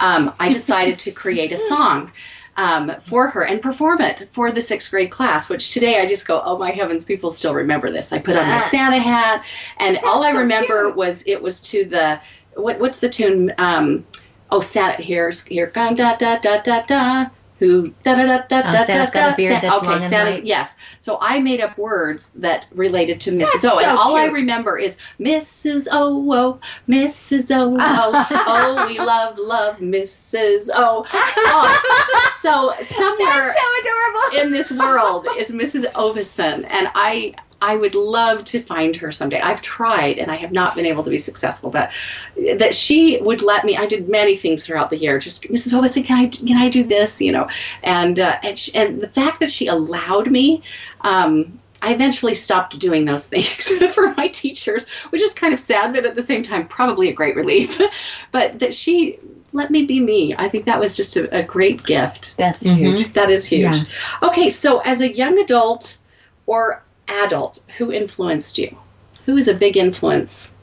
um, 0.00 0.34
I 0.40 0.50
decided 0.50 0.98
to 1.00 1.12
create 1.12 1.52
a 1.52 1.56
song 1.56 2.10
um, 2.56 2.92
for 3.00 3.28
her 3.28 3.44
and 3.44 3.62
perform 3.62 4.00
it 4.00 4.28
for 4.32 4.50
the 4.52 4.62
sixth 4.62 4.90
grade 4.90 5.10
class, 5.10 5.48
which 5.48 5.72
today 5.72 6.00
I 6.00 6.06
just 6.06 6.26
go, 6.26 6.42
oh 6.44 6.58
my 6.58 6.70
heavens, 6.70 7.04
people 7.04 7.30
still 7.30 7.54
remember 7.54 7.88
this. 7.88 8.12
I 8.12 8.18
put 8.18 8.36
on 8.36 8.46
my 8.46 8.58
Santa 8.58 8.98
hat, 8.98 9.44
and 9.78 9.98
all 10.04 10.24
I 10.24 10.32
so 10.32 10.38
remember 10.38 10.86
cute. 10.86 10.96
was 10.96 11.24
it 11.26 11.40
was 11.40 11.62
to 11.70 11.84
the, 11.84 12.20
what, 12.54 12.78
what's 12.80 13.00
the 13.00 13.08
tune? 13.08 13.52
Um, 13.58 14.04
oh, 14.50 14.60
Santa, 14.60 15.02
here's, 15.02 15.44
here, 15.44 15.70
da 15.70 15.92
da 15.92 16.14
da 16.14 16.38
da 16.38 16.82
da. 16.82 17.26
Who 17.60 17.88
da 18.02 18.14
da 18.14 18.24
da 18.26 18.38
da 18.48 18.56
Um, 18.68 18.72
da 18.72 18.84
Santa's 18.84 19.10
da 19.10 19.20
got 19.20 19.32
a 19.34 19.36
beard 19.36 19.54
Sa- 19.54 19.60
that's 19.60 19.76
okay, 19.76 19.86
long 19.86 19.94
and 20.02 20.10
Santa's 20.10 20.34
white. 20.36 20.44
yes. 20.46 20.76
So 20.98 21.18
I 21.20 21.38
made 21.40 21.60
up 21.60 21.76
words 21.78 22.30
that 22.36 22.66
related 22.72 23.20
to 23.22 23.30
Mrs. 23.32 23.60
That's 23.60 23.64
O, 23.66 23.78
and 23.78 23.86
so 23.86 23.98
all 23.98 24.16
I 24.16 24.26
remember 24.26 24.78
is 24.78 24.96
Mrs. 25.20 25.86
O, 25.92 26.26
oh, 26.32 26.60
Mrs. 26.88 27.54
O, 27.54 27.76
oh, 27.78 28.26
oh, 28.32 28.86
we 28.88 28.98
love, 28.98 29.38
love 29.38 29.76
Mrs. 29.78 30.70
O. 30.74 31.04
Oh, 31.12 32.30
so 32.40 32.72
somewhere 32.82 33.44
That's 33.44 33.60
so 33.60 33.80
adorable. 33.80 34.46
in 34.46 34.52
this 34.52 34.72
world 34.72 35.26
is 35.36 35.52
Mrs. 35.52 35.84
Ovison, 35.92 36.64
and 36.68 36.88
I 36.94 37.34
I 37.62 37.76
would 37.76 37.94
love 37.94 38.44
to 38.46 38.62
find 38.62 38.96
her 38.96 39.12
someday. 39.12 39.40
I've 39.40 39.60
tried 39.60 40.18
and 40.18 40.30
I 40.30 40.36
have 40.36 40.52
not 40.52 40.74
been 40.74 40.86
able 40.86 41.02
to 41.02 41.10
be 41.10 41.18
successful, 41.18 41.70
but 41.70 41.92
that 42.56 42.74
she 42.74 43.20
would 43.20 43.42
let 43.42 43.64
me. 43.64 43.76
I 43.76 43.86
did 43.86 44.08
many 44.08 44.36
things 44.36 44.66
throughout 44.66 44.90
the 44.90 44.96
year. 44.96 45.18
Just 45.18 45.44
Mrs. 45.44 45.74
Ovison, 45.74 46.04
can 46.04 46.18
I 46.18 46.26
can 46.28 46.56
I 46.56 46.70
do 46.70 46.84
this? 46.84 47.20
You 47.20 47.32
know, 47.32 47.48
and 47.82 48.18
uh, 48.18 48.38
and, 48.42 48.58
she, 48.58 48.74
and 48.74 49.00
the 49.00 49.08
fact 49.08 49.40
that 49.40 49.52
she 49.52 49.66
allowed 49.66 50.30
me. 50.30 50.62
Um, 51.02 51.58
I 51.82 51.94
eventually 51.94 52.34
stopped 52.34 52.78
doing 52.78 53.06
those 53.06 53.26
things 53.26 53.68
for 53.94 54.12
my 54.14 54.28
teachers, 54.28 54.86
which 55.08 55.22
is 55.22 55.32
kind 55.32 55.54
of 55.54 55.60
sad, 55.60 55.94
but 55.94 56.04
at 56.04 56.14
the 56.14 56.20
same 56.20 56.42
time, 56.42 56.68
probably 56.68 57.08
a 57.08 57.14
great 57.14 57.36
relief. 57.36 57.80
but 58.32 58.58
that 58.58 58.74
she 58.74 59.18
let 59.52 59.70
me 59.70 59.86
be 59.86 59.98
me. 59.98 60.34
I 60.36 60.48
think 60.48 60.66
that 60.66 60.78
was 60.78 60.94
just 60.94 61.16
a, 61.16 61.38
a 61.38 61.42
great 61.42 61.82
gift. 61.84 62.36
That's 62.36 62.64
Mhm. 62.64 62.76
huge. 62.76 63.12
That 63.14 63.30
is 63.30 63.46
huge. 63.46 63.76
Yeah. 63.76 63.82
Okay, 64.22 64.50
so 64.50 64.78
as 64.80 65.00
a 65.00 65.10
young 65.10 65.38
adult 65.38 65.96
or 66.46 66.82
adult, 67.10 67.64
who 67.78 67.92
influenced 67.92 68.58
you? 68.58 68.76
Who 69.26 69.36
is 69.36 69.48
a 69.48 69.54
big 69.54 69.76
influence 69.76 70.54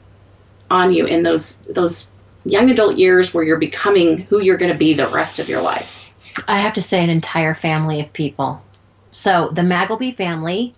on 0.70 0.92
you 0.92 1.06
in 1.06 1.22
those 1.22 1.60
those 1.62 2.10
young 2.44 2.70
adult 2.70 2.96
years 2.96 3.32
where 3.32 3.44
you're 3.44 3.58
becoming 3.58 4.18
who 4.18 4.40
you're 4.40 4.58
going 4.58 4.72
to 4.72 4.78
be 4.78 4.94
the 4.94 5.08
rest 5.08 5.38
of 5.38 5.48
your 5.48 5.62
life? 5.62 6.12
I 6.46 6.58
have 6.58 6.74
to 6.74 6.82
say 6.82 7.02
an 7.02 7.10
entire 7.10 7.54
family 7.54 8.00
of 8.00 8.12
people. 8.12 8.62
So 9.10 9.50
the 9.52 9.62
Magleby 9.62 10.16
family 10.16 10.74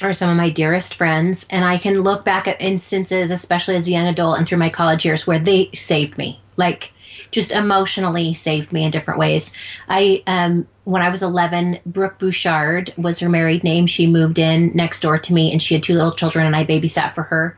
are 0.00 0.12
some 0.12 0.30
of 0.30 0.36
my 0.36 0.50
dearest 0.50 0.94
friends, 0.94 1.46
and 1.50 1.64
I 1.64 1.78
can 1.78 2.00
look 2.00 2.24
back 2.24 2.48
at 2.48 2.60
instances, 2.60 3.30
especially 3.30 3.76
as 3.76 3.86
a 3.86 3.92
young 3.92 4.08
adult 4.08 4.38
and 4.38 4.46
through 4.46 4.58
my 4.58 4.70
college 4.70 5.04
years, 5.04 5.26
where 5.26 5.38
they 5.38 5.70
saved 5.74 6.18
me, 6.18 6.40
like 6.56 6.92
just 7.30 7.52
emotionally 7.52 8.34
saved 8.34 8.72
me 8.72 8.84
in 8.84 8.90
different 8.90 9.20
ways. 9.20 9.52
I 9.88 10.22
um, 10.26 10.66
when 10.84 11.02
I 11.02 11.08
was 11.10 11.22
11, 11.22 11.78
Brooke 11.86 12.18
Bouchard 12.18 12.92
was 12.96 13.20
her 13.20 13.28
married 13.28 13.62
name. 13.64 13.86
She 13.86 14.06
moved 14.06 14.38
in 14.38 14.72
next 14.74 15.00
door 15.00 15.18
to 15.18 15.32
me, 15.32 15.52
and 15.52 15.62
she 15.62 15.74
had 15.74 15.82
two 15.82 15.94
little 15.94 16.12
children, 16.12 16.46
and 16.46 16.56
I 16.56 16.64
babysat 16.64 17.14
for 17.14 17.22
her. 17.22 17.56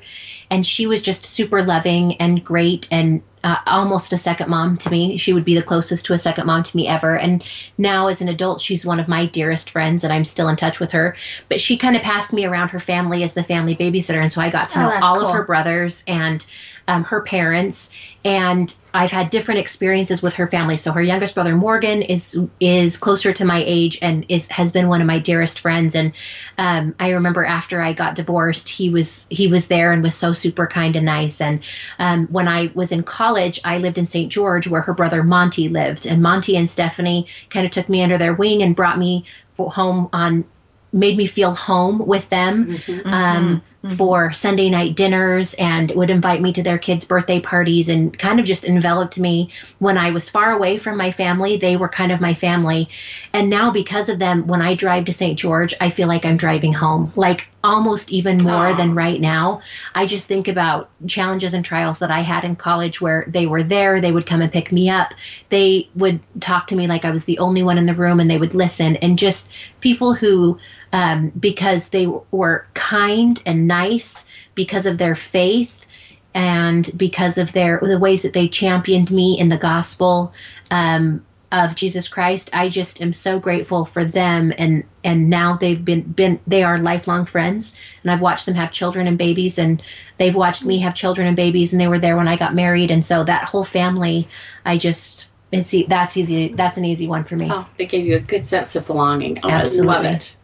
And 0.50 0.66
she 0.66 0.86
was 0.86 1.00
just 1.00 1.24
super 1.24 1.62
loving 1.62 2.16
and 2.20 2.44
great 2.44 2.86
and 2.92 3.22
uh, 3.42 3.56
almost 3.66 4.12
a 4.12 4.16
second 4.16 4.48
mom 4.48 4.76
to 4.78 4.90
me. 4.90 5.16
She 5.16 5.32
would 5.32 5.44
be 5.44 5.54
the 5.54 5.62
closest 5.62 6.04
to 6.06 6.12
a 6.12 6.18
second 6.18 6.46
mom 6.46 6.62
to 6.62 6.76
me 6.76 6.86
ever. 6.86 7.16
And 7.16 7.42
now, 7.78 8.08
as 8.08 8.20
an 8.22 8.28
adult, 8.28 8.60
she's 8.60 8.86
one 8.86 9.00
of 9.00 9.08
my 9.08 9.26
dearest 9.26 9.70
friends, 9.70 10.04
and 10.04 10.12
I'm 10.12 10.24
still 10.24 10.48
in 10.48 10.56
touch 10.56 10.80
with 10.80 10.92
her. 10.92 11.16
But 11.48 11.60
she 11.60 11.76
kind 11.76 11.96
of 11.96 12.02
passed 12.02 12.32
me 12.32 12.44
around 12.44 12.68
her 12.70 12.78
family 12.78 13.22
as 13.22 13.34
the 13.34 13.42
family 13.42 13.74
babysitter, 13.74 14.22
and 14.22 14.32
so 14.32 14.40
I 14.42 14.50
got 14.50 14.68
to 14.70 14.80
Oh, 14.80 14.82
know 14.88 14.98
all 15.02 15.18
cool. 15.20 15.28
of 15.28 15.34
her 15.34 15.44
brothers 15.44 16.04
and 16.06 16.44
um, 16.88 17.04
her 17.04 17.22
parents. 17.22 17.90
And 18.24 18.74
I've 18.92 19.10
had 19.10 19.30
different 19.30 19.60
experiences 19.60 20.22
with 20.22 20.34
her 20.34 20.46
family. 20.46 20.76
So 20.76 20.92
her 20.92 21.02
youngest 21.02 21.34
brother 21.34 21.56
Morgan 21.56 22.02
is 22.02 22.38
is 22.60 22.96
closer 22.96 23.32
to 23.32 23.44
my 23.44 23.62
age 23.66 23.98
and 24.00 24.24
is 24.28 24.48
has 24.48 24.72
been 24.72 24.88
one 24.88 25.00
of 25.00 25.06
my 25.06 25.18
dearest 25.18 25.60
friends. 25.60 25.94
And 25.94 26.12
um, 26.56 26.94
I 26.98 27.10
remember 27.10 27.44
after 27.44 27.82
I 27.82 27.92
got 27.92 28.14
divorced, 28.14 28.68
he 28.68 28.90
was 28.90 29.26
he 29.30 29.48
was 29.48 29.68
there 29.68 29.92
and 29.92 30.02
was 30.02 30.14
so 30.14 30.32
super 30.32 30.66
kind 30.66 30.96
and 30.96 31.06
nice. 31.06 31.40
And 31.40 31.60
um, 31.98 32.26
when 32.28 32.48
I 32.48 32.70
was 32.74 32.92
in 32.92 33.02
college, 33.02 33.60
I 33.64 33.78
lived 33.78 33.98
in 33.98 34.06
St. 34.06 34.30
George, 34.30 34.68
where 34.68 34.82
her 34.82 34.94
brother 34.94 35.22
Monty 35.22 35.68
lived, 35.68 36.06
and 36.06 36.22
Monty 36.22 36.56
and 36.56 36.70
Stephanie 36.70 37.26
kind 37.50 37.66
of 37.66 37.72
took 37.72 37.88
me 37.88 38.02
under 38.02 38.18
their 38.18 38.34
wing 38.34 38.62
and 38.62 38.76
brought 38.76 38.98
me 38.98 39.24
home 39.58 40.08
on, 40.12 40.44
made 40.92 41.16
me 41.16 41.26
feel 41.26 41.54
home 41.54 41.98
with 42.06 42.28
them. 42.30 42.66
Mm-hmm. 42.66 43.08
Um, 43.08 43.62
Mm-hmm. 43.84 43.96
for 43.96 44.32
Sunday 44.32 44.70
night 44.70 44.96
dinners 44.96 45.52
and 45.58 45.90
would 45.90 46.08
invite 46.08 46.40
me 46.40 46.54
to 46.54 46.62
their 46.62 46.78
kids' 46.78 47.04
birthday 47.04 47.38
parties 47.38 47.90
and 47.90 48.18
kind 48.18 48.40
of 48.40 48.46
just 48.46 48.64
enveloped 48.64 49.18
me. 49.18 49.50
When 49.78 49.98
I 49.98 50.10
was 50.10 50.30
far 50.30 50.52
away 50.52 50.78
from 50.78 50.96
my 50.96 51.10
family, 51.10 51.58
they 51.58 51.76
were 51.76 51.90
kind 51.90 52.10
of 52.10 52.18
my 52.18 52.32
family. 52.32 52.88
And 53.34 53.50
now, 53.50 53.70
because 53.70 54.08
of 54.08 54.18
them, 54.18 54.46
when 54.46 54.62
I 54.62 54.74
drive 54.74 55.04
to 55.04 55.12
St. 55.12 55.38
George, 55.38 55.74
I 55.82 55.90
feel 55.90 56.08
like 56.08 56.24
I'm 56.24 56.38
driving 56.38 56.72
home, 56.72 57.12
like 57.14 57.46
almost 57.62 58.10
even 58.10 58.42
more 58.42 58.68
Aw. 58.68 58.74
than 58.74 58.94
right 58.94 59.20
now. 59.20 59.60
I 59.94 60.06
just 60.06 60.28
think 60.28 60.48
about 60.48 60.88
challenges 61.06 61.52
and 61.52 61.62
trials 61.62 61.98
that 61.98 62.10
I 62.10 62.20
had 62.20 62.44
in 62.44 62.56
college 62.56 63.02
where 63.02 63.26
they 63.28 63.46
were 63.46 63.62
there, 63.62 64.00
they 64.00 64.12
would 64.12 64.24
come 64.24 64.40
and 64.40 64.50
pick 64.52 64.72
me 64.72 64.88
up, 64.88 65.12
they 65.50 65.90
would 65.94 66.20
talk 66.40 66.68
to 66.68 66.76
me 66.76 66.86
like 66.86 67.04
I 67.04 67.10
was 67.10 67.26
the 67.26 67.38
only 67.38 67.62
one 67.62 67.76
in 67.76 67.84
the 67.84 67.94
room, 67.94 68.18
and 68.18 68.30
they 68.30 68.38
would 68.38 68.54
listen. 68.54 68.96
And 68.96 69.18
just 69.18 69.50
people 69.80 70.14
who 70.14 70.58
um, 70.94 71.30
because 71.30 71.88
they 71.88 72.06
were 72.30 72.66
kind 72.74 73.42
and 73.44 73.66
nice 73.66 74.26
because 74.54 74.86
of 74.86 74.96
their 74.96 75.16
faith 75.16 75.86
and 76.34 76.88
because 76.96 77.36
of 77.36 77.52
their 77.52 77.80
the 77.82 77.98
ways 77.98 78.22
that 78.22 78.32
they 78.32 78.46
championed 78.46 79.10
me 79.10 79.36
in 79.36 79.48
the 79.48 79.56
gospel 79.56 80.32
um, 80.70 81.24
of 81.50 81.74
Jesus 81.74 82.06
Christ. 82.06 82.48
I 82.52 82.68
just 82.68 83.02
am 83.02 83.12
so 83.12 83.40
grateful 83.40 83.84
for 83.84 84.04
them 84.04 84.52
and 84.56 84.84
and 85.02 85.28
now 85.28 85.56
they've 85.56 85.84
been 85.84 86.02
been 86.02 86.38
they 86.46 86.62
are 86.62 86.78
lifelong 86.78 87.26
friends 87.26 87.76
and 88.02 88.12
I've 88.12 88.22
watched 88.22 88.46
them 88.46 88.54
have 88.54 88.70
children 88.70 89.08
and 89.08 89.18
babies 89.18 89.58
and 89.58 89.82
they've 90.18 90.36
watched 90.36 90.64
me 90.64 90.78
have 90.78 90.94
children 90.94 91.26
and 91.26 91.36
babies 91.36 91.72
and 91.72 91.80
they 91.80 91.88
were 91.88 91.98
there 91.98 92.16
when 92.16 92.28
I 92.28 92.36
got 92.36 92.54
married 92.54 92.92
and 92.92 93.04
so 93.04 93.24
that 93.24 93.44
whole 93.44 93.64
family 93.64 94.28
I 94.64 94.78
just 94.78 95.28
it's 95.50 95.74
that's 95.88 96.16
easy 96.16 96.54
that's 96.54 96.78
an 96.78 96.84
easy 96.84 97.08
one 97.08 97.24
for 97.24 97.34
me. 97.34 97.48
Oh, 97.50 97.66
it 97.78 97.86
gave 97.86 98.06
you 98.06 98.14
a 98.14 98.20
good 98.20 98.46
sense 98.46 98.76
of 98.76 98.86
belonging. 98.86 99.40
Oh, 99.42 99.48
I 99.48 99.64
love 99.64 100.04
it. 100.04 100.36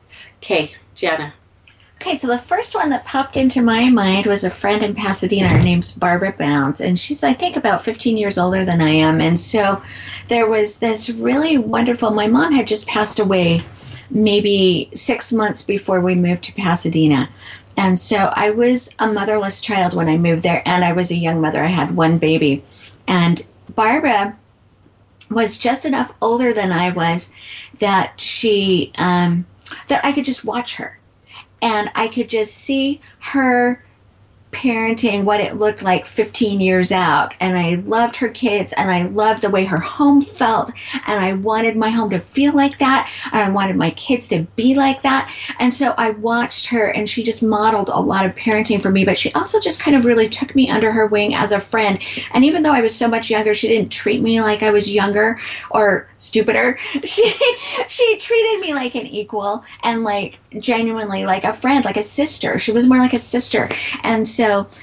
Okay, 0.42 0.72
Jana. 0.94 1.34
Okay, 2.00 2.16
so 2.16 2.28
the 2.28 2.38
first 2.38 2.74
one 2.74 2.88
that 2.90 3.04
popped 3.04 3.36
into 3.36 3.60
my 3.60 3.90
mind 3.90 4.26
was 4.26 4.42
a 4.42 4.50
friend 4.50 4.82
in 4.82 4.94
Pasadena. 4.94 5.48
Her 5.48 5.62
name's 5.62 5.92
Barbara 5.92 6.32
Bounds, 6.32 6.80
and 6.80 6.98
she's, 6.98 7.22
I 7.22 7.34
think, 7.34 7.56
about 7.56 7.84
15 7.84 8.16
years 8.16 8.38
older 8.38 8.64
than 8.64 8.80
I 8.80 8.88
am. 8.88 9.20
And 9.20 9.38
so 9.38 9.82
there 10.28 10.48
was 10.48 10.78
this 10.78 11.10
really 11.10 11.58
wonderful. 11.58 12.10
My 12.10 12.26
mom 12.26 12.54
had 12.54 12.66
just 12.66 12.86
passed 12.86 13.18
away 13.18 13.60
maybe 14.08 14.88
six 14.94 15.30
months 15.30 15.62
before 15.62 16.00
we 16.00 16.14
moved 16.14 16.44
to 16.44 16.54
Pasadena. 16.54 17.28
And 17.76 18.00
so 18.00 18.16
I 18.16 18.48
was 18.48 18.94
a 18.98 19.12
motherless 19.12 19.60
child 19.60 19.92
when 19.92 20.08
I 20.08 20.16
moved 20.16 20.42
there, 20.42 20.62
and 20.64 20.82
I 20.82 20.92
was 20.92 21.10
a 21.10 21.16
young 21.16 21.42
mother. 21.42 21.62
I 21.62 21.66
had 21.66 21.94
one 21.94 22.16
baby. 22.16 22.64
And 23.06 23.44
Barbara 23.74 24.38
was 25.30 25.58
just 25.58 25.84
enough 25.84 26.14
older 26.22 26.54
than 26.54 26.72
I 26.72 26.90
was 26.90 27.30
that 27.78 28.18
she, 28.18 28.90
um, 28.96 29.44
that 29.88 30.04
I 30.04 30.12
could 30.12 30.24
just 30.24 30.44
watch 30.44 30.76
her. 30.76 30.98
And 31.62 31.90
I 31.94 32.08
could 32.08 32.28
just 32.28 32.56
see 32.56 33.00
her 33.20 33.84
parenting 34.52 35.24
what 35.24 35.40
it 35.40 35.56
looked 35.56 35.82
like 35.82 36.06
15 36.06 36.60
years 36.60 36.92
out. 36.92 37.34
And 37.40 37.56
I 37.56 37.74
loved 37.86 38.16
her 38.16 38.28
kids 38.28 38.72
and 38.76 38.90
I 38.90 39.02
loved 39.02 39.42
the 39.42 39.50
way 39.50 39.64
her 39.64 39.78
home 39.78 40.20
felt. 40.20 40.72
And 41.06 41.20
I 41.20 41.34
wanted 41.34 41.76
my 41.76 41.90
home 41.90 42.10
to 42.10 42.18
feel 42.18 42.52
like 42.52 42.78
that 42.78 43.10
and 43.32 43.42
I 43.42 43.50
wanted 43.50 43.76
my 43.76 43.90
kids 43.90 44.28
to 44.28 44.42
be 44.56 44.74
like 44.74 45.02
that. 45.02 45.32
And 45.58 45.72
so 45.72 45.94
I 45.96 46.10
watched 46.10 46.66
her 46.66 46.88
and 46.88 47.08
she 47.08 47.22
just 47.22 47.42
modeled 47.42 47.90
a 47.90 48.00
lot 48.00 48.26
of 48.26 48.34
parenting 48.34 48.80
for 48.80 48.90
me 48.90 49.04
but 49.04 49.18
she 49.18 49.32
also 49.32 49.60
just 49.60 49.80
kind 49.80 49.96
of 49.96 50.04
really 50.04 50.28
took 50.28 50.54
me 50.54 50.68
under 50.68 50.92
her 50.92 51.06
wing 51.06 51.34
as 51.34 51.52
a 51.52 51.60
friend. 51.60 52.02
And 52.32 52.44
even 52.44 52.62
though 52.62 52.72
I 52.72 52.80
was 52.80 52.94
so 52.94 53.08
much 53.08 53.30
younger 53.30 53.54
she 53.54 53.68
didn't 53.68 53.90
treat 53.90 54.20
me 54.20 54.40
like 54.40 54.62
I 54.62 54.70
was 54.70 54.90
younger 54.90 55.38
or 55.70 56.08
stupider. 56.16 56.78
She 57.04 57.32
she 57.88 58.16
treated 58.18 58.60
me 58.60 58.74
like 58.74 58.94
an 58.94 59.06
equal 59.06 59.64
and 59.82 60.04
like 60.04 60.38
genuinely 60.58 61.24
like 61.24 61.44
a 61.44 61.52
friend 61.52 61.84
like 61.84 61.96
a 61.96 62.02
sister. 62.02 62.58
She 62.58 62.72
was 62.72 62.86
more 62.86 62.98
like 62.98 63.14
a 63.14 63.18
sister. 63.18 63.68
And 64.04 64.28
so 64.28 64.39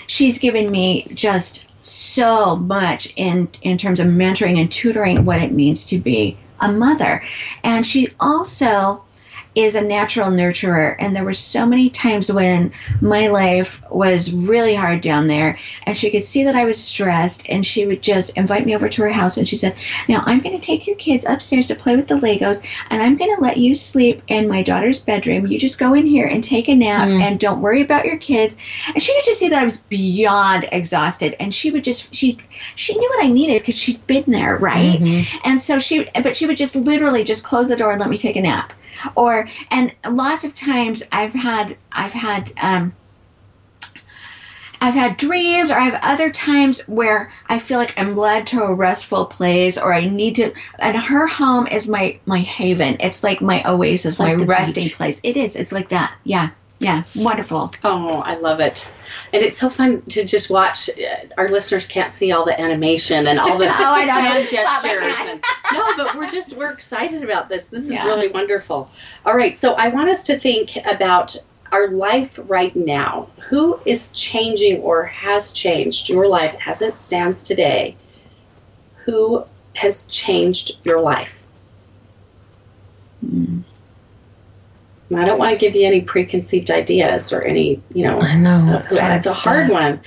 she's 0.08 0.38
given 0.38 0.72
me 0.72 1.06
just 1.14 1.66
so 1.82 2.56
much 2.56 3.14
in 3.16 3.48
in 3.62 3.78
terms 3.78 4.00
of 4.00 4.08
mentoring 4.08 4.60
and 4.60 4.72
tutoring 4.72 5.26
what 5.26 5.42
it 5.42 5.52
means 5.52 5.86
to 5.88 5.98
be 5.98 6.38
a 6.60 6.72
mother. 6.72 7.24
And 7.64 7.86
she 7.86 8.10
also 8.20 9.04
is 9.58 9.76
a 9.76 9.82
natural 9.82 10.30
nurturer. 10.30 10.96
And 11.00 11.16
there 11.16 11.24
were 11.24 11.34
so 11.34 11.66
many 11.66 11.90
times 11.90 12.32
when 12.32 12.72
my 13.02 13.28
life 13.28 13.82
was 13.90 14.32
really 14.32 14.76
hard 14.76 15.02
down 15.02 15.28
there 15.28 15.58
and 15.86 15.96
she 15.98 16.12
could 16.12 16.24
see 16.24 16.44
that 16.44 16.56
I 16.56 16.66
was 16.66 16.82
stressed 16.82 17.50
and 17.50 17.66
she 17.66 17.86
would 17.86 18.02
just 18.04 18.38
invite 18.38 18.66
me 18.66 18.76
over 18.76 18.88
to 18.90 19.02
her 19.04 19.10
house 19.12 19.38
and 19.38 19.48
she 19.48 19.56
said 19.56 19.76
now 20.08 20.22
I'm 20.26 20.40
going 20.42 20.56
to 20.58 20.64
take 20.66 20.86
your 20.88 20.96
kids 20.98 21.26
upstairs 21.26 21.68
to 21.68 21.76
play 21.76 21.96
with 21.96 22.08
the 22.08 22.16
Legos 22.16 22.64
and 22.90 23.02
I'm 23.02 23.18
going 23.18 23.34
to 23.36 23.42
let 23.42 23.58
you 23.58 23.74
sleep 23.76 24.22
in 24.28 24.48
my 24.48 24.62
daughter's 24.62 25.00
bedroom. 25.00 25.48
You 25.48 25.58
just 25.60 25.80
go 25.80 25.94
in 25.94 26.06
here 26.06 26.28
and 26.28 26.44
take 26.44 26.68
a 26.68 26.76
nap 26.76 27.08
Mm. 27.08 27.22
and 27.22 27.40
don't 27.40 27.62
worry 27.62 27.82
about 27.82 28.06
your 28.06 28.18
kids. 28.18 28.58
And 28.88 29.02
she 29.02 29.14
could 29.14 29.24
just 29.26 29.40
see 29.40 29.50
that 29.50 29.60
I 29.60 29.64
was 29.64 29.78
beyond 29.78 30.68
exhausted 30.72 31.36
and 31.40 31.54
she 31.54 31.72
would 31.72 31.84
just 31.84 32.14
she 32.14 32.38
she 32.76 32.94
knew 32.98 33.10
what 33.16 33.26
I 33.26 33.30
needed 33.30 33.62
because 33.62 33.78
she'd 33.78 34.06
been 34.08 34.24
there 34.28 34.58
right? 34.58 35.00
Mhm. 35.00 35.26
and 35.46 35.62
so 35.62 35.80
she 35.80 36.06
but 36.24 36.36
she 36.36 36.46
would 36.48 36.58
just 36.58 36.76
literally 36.76 37.24
just 37.24 37.44
close 37.44 37.70
the 37.70 37.76
door 37.76 37.92
and 37.92 38.00
let 38.00 38.10
me 38.10 38.18
take 38.18 38.36
a 38.36 38.42
nap 38.42 38.74
or 39.16 39.48
and 39.72 39.94
lots 40.10 40.44
of 40.44 40.54
times 40.54 41.04
i've 41.12 41.34
had 41.34 41.78
i've 41.92 42.14
had 42.14 42.52
um 42.62 42.94
I've 44.80 44.94
had 44.94 45.18
dreams, 45.18 45.72
or 45.72 45.74
I 45.74 45.80
have 45.82 46.00
other 46.04 46.30
times 46.30 46.82
where 46.82 47.32
I 47.50 47.58
feel 47.58 47.80
like 47.80 48.00
I'm 48.00 48.16
led 48.16 48.46
to 48.48 48.62
a 48.62 48.72
restful 48.76 49.26
place, 49.26 49.76
or 49.76 49.92
I 49.92 50.06
need 50.06 50.36
to. 50.36 50.54
And 50.78 50.96
her 50.96 51.26
home 51.26 51.66
is 51.66 51.88
my 51.88 52.20
my 52.28 52.38
haven. 52.38 52.98
It's 53.00 53.24
like 53.24 53.42
my 53.42 53.64
oasis, 53.68 54.20
Like 54.20 54.38
my 54.38 54.44
resting 54.46 54.84
beach. 54.84 54.96
place. 54.96 55.20
It 55.24 55.36
is. 55.36 55.56
It's 55.56 55.72
like 55.72 55.90
that. 55.90 56.14
Yeah, 56.24 56.50
yeah. 56.80 57.04
Wonderful. 57.16 57.72
Oh, 57.84 58.22
I 58.26 58.36
love 58.36 58.60
it. 58.60 58.92
And 59.34 59.42
it's 59.44 59.58
so 59.58 59.70
fun 59.70 60.02
to 60.10 60.24
just 60.26 60.50
watch. 60.52 60.90
Uh, 60.90 61.28
Our 61.38 61.50
listeners 61.50 61.88
can't 61.88 62.12
see 62.12 62.32
all 62.32 62.46
the 62.46 62.60
animation 62.60 63.26
and 63.28 63.40
all 63.40 63.58
the 63.58 63.66
Oh, 63.70 63.74
I 63.96 64.06
know. 64.06 64.14
hand 64.14 64.48
gestures. 64.50 65.16
And, 65.20 65.44
no, 65.74 65.86
but 65.98 66.16
we're 66.16 66.30
just 66.30 66.56
we're 66.56 66.72
excited 66.72 67.24
about 67.24 67.50
this. 67.50 67.68
This 67.68 67.84
is 67.84 67.92
Yeah. 67.92 68.06
really 68.06 68.28
wonderful. 68.32 68.90
All 69.26 69.36
right, 69.36 69.58
so 69.58 69.74
I 69.74 69.88
want 69.90 70.10
us 70.10 70.26
to 70.28 70.38
think 70.40 70.78
about 70.86 71.36
our 71.72 71.88
life 71.90 72.40
right 72.44 72.76
now. 72.76 73.28
Who 73.50 73.80
is 73.86 74.12
changing 74.12 74.82
or 74.82 75.04
has 75.06 75.52
changed 75.54 76.10
your 76.10 76.28
life 76.28 76.56
as 76.66 76.82
it 76.82 77.00
stands 77.00 77.44
today? 77.44 77.96
Who 79.06 79.44
has 79.74 80.06
changed 80.08 80.78
your 80.84 81.02
life? 81.02 81.46
Mm. 83.26 83.64
I 85.16 85.26
don't 85.26 85.40
want 85.40 85.54
to 85.54 85.58
give 85.58 85.76
you 85.76 85.86
any 85.88 86.02
preconceived 86.02 86.70
ideas 86.70 87.32
or 87.32 87.42
any, 87.42 87.82
you 87.94 88.04
know, 88.04 88.20
I 88.20 88.36
know. 88.36 88.76
Uh, 88.76 88.84
it's, 88.86 89.26
a 89.26 89.34
hard 89.34 89.70
one. 89.70 90.02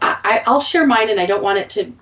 I, 0.00 0.16
I- 0.24 0.42
I'll 0.46 0.60
share 0.60 0.86
mine, 0.86 1.10
and 1.10 1.18
I 1.18 1.26
don't 1.26 1.42
want 1.42 1.58
it 1.58 1.70
to 1.70 1.92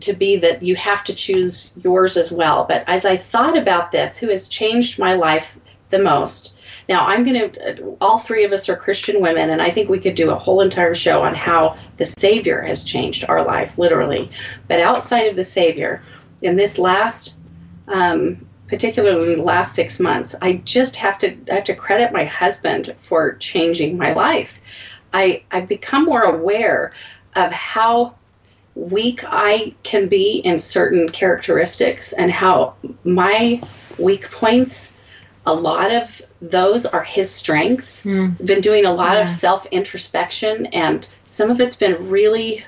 to 0.00 0.12
be 0.14 0.36
that 0.38 0.62
you 0.62 0.76
have 0.76 1.04
to 1.04 1.14
choose 1.14 1.72
yours 1.82 2.16
as 2.16 2.32
well. 2.32 2.64
But 2.68 2.84
as 2.86 3.04
I 3.04 3.16
thought 3.16 3.56
about 3.56 3.92
this, 3.92 4.16
who 4.16 4.28
has 4.28 4.48
changed 4.48 4.98
my 4.98 5.14
life 5.14 5.58
the 5.90 5.98
most? 5.98 6.56
Now 6.88 7.06
I'm 7.06 7.24
going 7.24 7.52
to. 7.52 7.96
All 8.00 8.18
three 8.18 8.44
of 8.44 8.52
us 8.52 8.68
are 8.68 8.76
Christian 8.76 9.20
women, 9.20 9.50
and 9.50 9.60
I 9.62 9.70
think 9.70 9.88
we 9.88 9.98
could 9.98 10.14
do 10.14 10.30
a 10.30 10.34
whole 10.34 10.60
entire 10.60 10.94
show 10.94 11.22
on 11.22 11.34
how 11.34 11.76
the 11.98 12.06
Savior 12.06 12.60
has 12.62 12.84
changed 12.84 13.24
our 13.28 13.44
life, 13.44 13.78
literally. 13.78 14.30
But 14.68 14.80
outside 14.80 15.26
of 15.28 15.36
the 15.36 15.44
Savior, 15.44 16.02
in 16.42 16.56
this 16.56 16.78
last 16.78 17.34
um, 17.88 18.47
particularly 18.68 19.32
in 19.32 19.38
the 19.38 19.44
last 19.44 19.74
six 19.74 19.98
months, 19.98 20.34
I 20.40 20.60
just 20.64 20.96
have 20.96 21.18
to 21.18 21.36
I 21.50 21.54
have 21.56 21.64
to 21.64 21.74
credit 21.74 22.12
my 22.12 22.24
husband 22.24 22.94
for 23.00 23.34
changing 23.36 23.96
my 23.96 24.12
life. 24.12 24.60
I 25.12 25.42
I've 25.50 25.68
become 25.68 26.04
more 26.04 26.22
aware 26.22 26.92
of 27.34 27.52
how 27.52 28.14
weak 28.74 29.22
I 29.26 29.74
can 29.82 30.08
be 30.08 30.40
in 30.44 30.58
certain 30.58 31.08
characteristics 31.08 32.12
and 32.12 32.30
how 32.30 32.74
my 33.04 33.60
weak 33.98 34.30
points 34.30 34.96
a 35.46 35.54
lot 35.54 35.92
of 35.92 36.22
those 36.40 36.86
are 36.86 37.02
his 37.02 37.30
strengths. 37.30 38.04
Mm. 38.04 38.44
Been 38.46 38.60
doing 38.60 38.84
a 38.84 38.92
lot 38.92 39.16
Yeah. 39.16 39.24
of 39.24 39.30
self 39.30 39.66
introspection 39.66 40.66
and 40.66 41.08
some 41.26 41.50
of 41.50 41.60
it's 41.60 41.76
been 41.76 42.08
really 42.08 42.64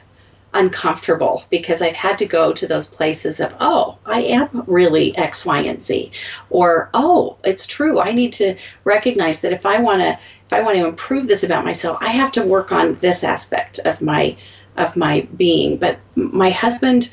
uncomfortable 0.52 1.44
because 1.50 1.80
I've 1.80 1.94
had 1.94 2.18
to 2.18 2.26
go 2.26 2.52
to 2.52 2.66
those 2.66 2.88
places 2.88 3.40
of, 3.40 3.54
oh, 3.60 3.98
I 4.04 4.22
am 4.22 4.64
really 4.66 5.16
X, 5.16 5.46
Y, 5.46 5.60
and 5.60 5.82
Z. 5.82 6.10
Or, 6.50 6.90
oh, 6.94 7.36
it's 7.44 7.66
true. 7.66 8.00
I 8.00 8.12
need 8.12 8.32
to 8.34 8.56
recognize 8.84 9.40
that 9.42 9.52
if 9.52 9.66
I 9.66 9.80
want 9.80 10.02
to 10.02 10.18
if 10.46 10.52
I 10.52 10.62
want 10.62 10.76
to 10.78 10.86
improve 10.86 11.28
this 11.28 11.44
about 11.44 11.64
myself, 11.64 11.98
I 12.00 12.08
have 12.08 12.32
to 12.32 12.42
work 12.42 12.72
on 12.72 12.96
this 12.96 13.22
aspect 13.22 13.78
of 13.84 14.00
my 14.00 14.36
of 14.76 14.96
my 14.96 15.28
being. 15.36 15.76
But 15.76 16.00
my 16.16 16.50
husband 16.50 17.12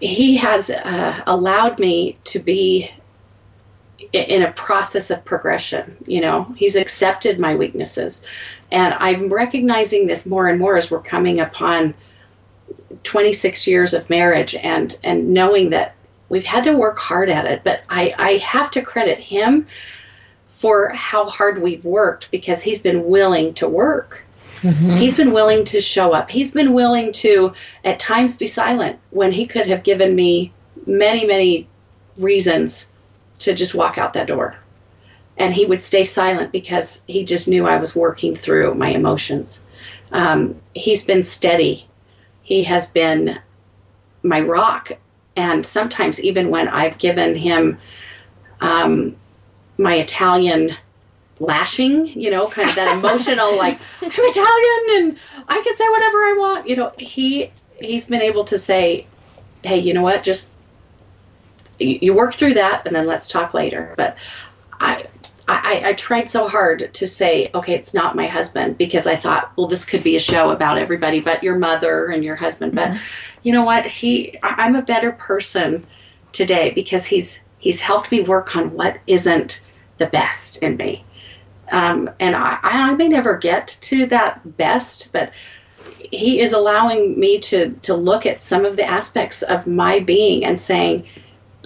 he 0.00 0.36
has 0.36 0.70
uh, 0.70 1.22
allowed 1.26 1.78
me 1.78 2.18
to 2.24 2.38
be 2.38 2.90
in 4.12 4.42
a 4.42 4.52
process 4.52 5.10
of 5.10 5.24
progression. 5.24 5.96
You 6.06 6.20
know, 6.20 6.54
he's 6.56 6.76
accepted 6.76 7.38
my 7.38 7.54
weaknesses. 7.54 8.24
And 8.72 8.94
I'm 8.98 9.28
recognizing 9.32 10.06
this 10.06 10.26
more 10.26 10.48
and 10.48 10.58
more 10.58 10.76
as 10.76 10.90
we're 10.90 11.00
coming 11.00 11.40
upon 11.40 11.94
26 13.04 13.66
years 13.66 13.94
of 13.94 14.08
marriage 14.10 14.54
and, 14.54 14.96
and 15.02 15.30
knowing 15.30 15.70
that 15.70 15.94
we've 16.28 16.44
had 16.44 16.64
to 16.64 16.76
work 16.76 16.98
hard 16.98 17.28
at 17.28 17.46
it. 17.46 17.62
But 17.64 17.82
I, 17.88 18.14
I 18.16 18.32
have 18.38 18.70
to 18.72 18.82
credit 18.82 19.18
him 19.18 19.66
for 20.48 20.90
how 20.90 21.24
hard 21.24 21.60
we've 21.60 21.84
worked 21.84 22.30
because 22.30 22.62
he's 22.62 22.82
been 22.82 23.06
willing 23.06 23.54
to 23.54 23.68
work. 23.68 24.24
Mhm. 24.62 24.98
He's 24.98 25.16
been 25.16 25.32
willing 25.32 25.64
to 25.66 25.80
show 25.80 26.12
up. 26.12 26.30
He's 26.30 26.52
been 26.52 26.74
willing 26.74 27.12
to, 27.12 27.54
at 27.82 27.98
times, 27.98 28.36
be 28.36 28.46
silent 28.46 28.98
when 29.10 29.32
he 29.32 29.46
could 29.46 29.66
have 29.66 29.82
given 29.82 30.14
me 30.14 30.52
many, 30.86 31.26
many 31.26 31.66
reasons 32.18 32.90
to 33.38 33.54
just 33.54 33.74
walk 33.74 33.96
out 33.96 34.12
that 34.12 34.26
door. 34.26 34.54
And 35.40 35.52
he 35.52 35.66
would 35.66 35.82
stay 35.82 36.04
silent 36.04 36.52
because 36.52 37.02
he 37.08 37.24
just 37.24 37.48
knew 37.48 37.66
I 37.66 37.76
was 37.76 37.96
working 37.96 38.36
through 38.36 38.74
my 38.74 38.90
emotions. 38.90 39.66
Um, 40.12 40.60
he's 40.74 41.04
been 41.04 41.22
steady. 41.22 41.88
He 42.42 42.62
has 42.64 42.90
been 42.92 43.40
my 44.22 44.40
rock. 44.42 44.92
And 45.36 45.64
sometimes, 45.64 46.22
even 46.22 46.50
when 46.50 46.68
I've 46.68 46.98
given 46.98 47.34
him 47.34 47.78
um, 48.60 49.16
my 49.78 49.94
Italian 49.94 50.76
lashing, 51.38 52.06
you 52.06 52.30
know, 52.30 52.46
kind 52.46 52.68
of 52.68 52.76
that 52.76 52.96
emotional, 52.98 53.56
like 53.56 53.78
I'm 54.02 54.10
Italian 54.12 55.08
and 55.08 55.18
I 55.48 55.60
can 55.64 55.74
say 55.74 55.88
whatever 55.88 56.18
I 56.18 56.36
want. 56.38 56.68
You 56.68 56.76
know, 56.76 56.92
he 56.98 57.50
he's 57.80 58.06
been 58.06 58.22
able 58.22 58.44
to 58.44 58.58
say, 58.58 59.06
"Hey, 59.62 59.78
you 59.78 59.94
know 59.94 60.02
what? 60.02 60.22
Just 60.22 60.52
you, 61.78 61.98
you 62.02 62.14
work 62.14 62.34
through 62.34 62.54
that, 62.54 62.86
and 62.86 62.94
then 62.94 63.06
let's 63.06 63.28
talk 63.28 63.54
later." 63.54 63.94
But 63.96 64.16
I. 64.78 65.06
I, 65.52 65.82
I 65.90 65.92
tried 65.94 66.28
so 66.28 66.48
hard 66.48 66.92
to 66.94 67.06
say, 67.06 67.50
okay, 67.54 67.74
it's 67.74 67.94
not 67.94 68.16
my 68.16 68.26
husband 68.26 68.78
because 68.78 69.06
I 69.06 69.16
thought, 69.16 69.52
well, 69.56 69.66
this 69.66 69.84
could 69.84 70.04
be 70.04 70.16
a 70.16 70.20
show 70.20 70.50
about 70.50 70.78
everybody 70.78 71.20
but 71.20 71.42
your 71.42 71.58
mother 71.58 72.06
and 72.06 72.24
your 72.24 72.36
husband. 72.36 72.74
But 72.74 72.98
you 73.42 73.52
know 73.52 73.64
what? 73.64 73.86
He, 73.86 74.38
I'm 74.42 74.76
a 74.76 74.82
better 74.82 75.12
person 75.12 75.86
today 76.32 76.70
because 76.70 77.04
he's 77.04 77.42
he's 77.58 77.80
helped 77.80 78.10
me 78.10 78.22
work 78.22 78.56
on 78.56 78.72
what 78.72 78.98
isn't 79.06 79.64
the 79.98 80.06
best 80.06 80.62
in 80.62 80.76
me 80.76 81.04
um, 81.70 82.10
and 82.18 82.34
I, 82.34 82.58
I 82.62 82.94
may 82.94 83.08
never 83.08 83.36
get 83.36 83.68
to 83.82 84.06
that 84.06 84.56
best, 84.56 85.12
but 85.12 85.32
he 86.12 86.40
is 86.40 86.52
allowing 86.52 87.18
me 87.18 87.38
to 87.38 87.70
to 87.82 87.94
look 87.94 88.26
at 88.26 88.42
some 88.42 88.64
of 88.64 88.76
the 88.76 88.84
aspects 88.84 89.42
of 89.42 89.66
my 89.66 90.00
being 90.00 90.44
and 90.44 90.60
saying, 90.60 91.06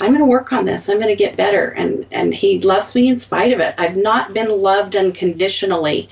I'm 0.01 0.09
going 0.09 0.21
to 0.21 0.27
work 0.27 0.53
on 0.53 0.65
this. 0.65 0.89
I'm 0.89 0.99
going 0.99 1.09
to 1.09 1.17
get 1.17 1.37
better, 1.37 1.69
and 1.69 2.07
and 2.11 2.35
he 2.35 2.61
loves 2.61 2.95
me 2.95 3.09
in 3.09 3.19
spite 3.19 3.53
of 3.53 3.61
it. 3.61 3.75
I've 3.79 3.97
not 3.97 4.35
been 4.35 4.51
loved 4.51 4.97
unconditionally 4.97 6.09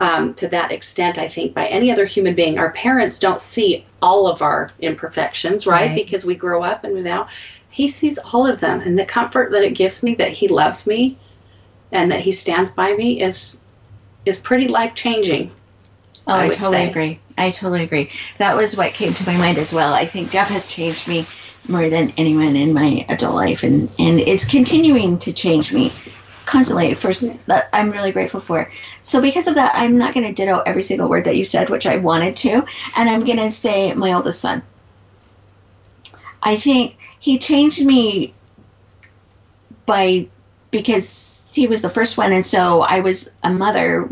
um, 0.00 0.34
to 0.34 0.48
that 0.48 0.72
extent. 0.72 1.18
I 1.18 1.28
think 1.28 1.54
by 1.54 1.66
any 1.66 1.92
other 1.92 2.06
human 2.06 2.34
being. 2.34 2.58
Our 2.58 2.72
parents 2.72 3.18
don't 3.18 3.40
see 3.40 3.84
all 4.00 4.26
of 4.26 4.42
our 4.42 4.68
imperfections, 4.80 5.66
right? 5.66 5.88
Right. 5.88 5.96
Because 5.96 6.24
we 6.24 6.34
grow 6.34 6.62
up 6.62 6.84
and 6.84 6.94
move 6.94 7.06
out. 7.06 7.28
He 7.70 7.88
sees 7.88 8.18
all 8.18 8.46
of 8.46 8.60
them, 8.60 8.80
and 8.80 8.98
the 8.98 9.04
comfort 9.04 9.50
that 9.52 9.62
it 9.62 9.74
gives 9.74 10.02
me 10.02 10.14
that 10.14 10.32
he 10.32 10.48
loves 10.48 10.86
me 10.86 11.18
and 11.92 12.10
that 12.12 12.20
he 12.20 12.32
stands 12.32 12.70
by 12.70 12.94
me 12.94 13.20
is 13.20 13.56
is 14.24 14.38
pretty 14.38 14.68
life 14.68 14.94
changing. 14.94 15.50
Oh, 16.26 16.34
I 16.34 16.46
I, 16.46 16.48
totally 16.48 16.78
say. 16.78 16.90
agree. 16.90 17.20
I 17.38 17.50
totally 17.50 17.84
agree. 17.84 18.10
That 18.38 18.56
was 18.56 18.76
what 18.76 18.92
came 18.92 19.12
to 19.14 19.26
my 19.26 19.36
mind 19.36 19.58
as 19.58 19.72
well. 19.72 19.92
I 19.94 20.06
think 20.06 20.30
Jeff 20.30 20.48
has 20.48 20.66
changed 20.66 21.06
me 21.06 21.26
more 21.68 21.88
than 21.88 22.12
anyone 22.16 22.56
in 22.56 22.72
my 22.72 23.04
adult 23.08 23.34
life, 23.34 23.62
and 23.62 23.90
and 23.98 24.20
it's 24.20 24.44
continuing 24.44 25.18
to 25.20 25.32
change 25.32 25.72
me 25.72 25.92
constantly. 26.44 26.94
First, 26.94 27.24
that 27.46 27.68
I'm 27.72 27.90
really 27.90 28.12
grateful 28.12 28.40
for. 28.40 28.70
So 29.02 29.20
because 29.20 29.48
of 29.48 29.54
that, 29.56 29.72
I'm 29.74 29.98
not 29.98 30.14
going 30.14 30.26
to 30.26 30.32
ditto 30.32 30.62
every 30.66 30.82
single 30.82 31.08
word 31.08 31.24
that 31.24 31.36
you 31.36 31.44
said, 31.44 31.70
which 31.70 31.86
I 31.86 31.96
wanted 31.96 32.36
to, 32.36 32.64
and 32.96 33.08
I'm 33.08 33.24
going 33.24 33.38
to 33.38 33.50
say 33.50 33.92
my 33.94 34.12
oldest 34.12 34.40
son. 34.40 34.62
I 36.42 36.56
think 36.56 36.96
he 37.18 37.38
changed 37.38 37.84
me 37.84 38.34
by 39.84 40.28
because 40.70 41.50
he 41.54 41.66
was 41.66 41.82
the 41.82 41.90
first 41.90 42.16
one, 42.16 42.32
and 42.32 42.44
so 42.44 42.82
I 42.82 43.00
was 43.00 43.30
a 43.42 43.50
mother 43.50 44.08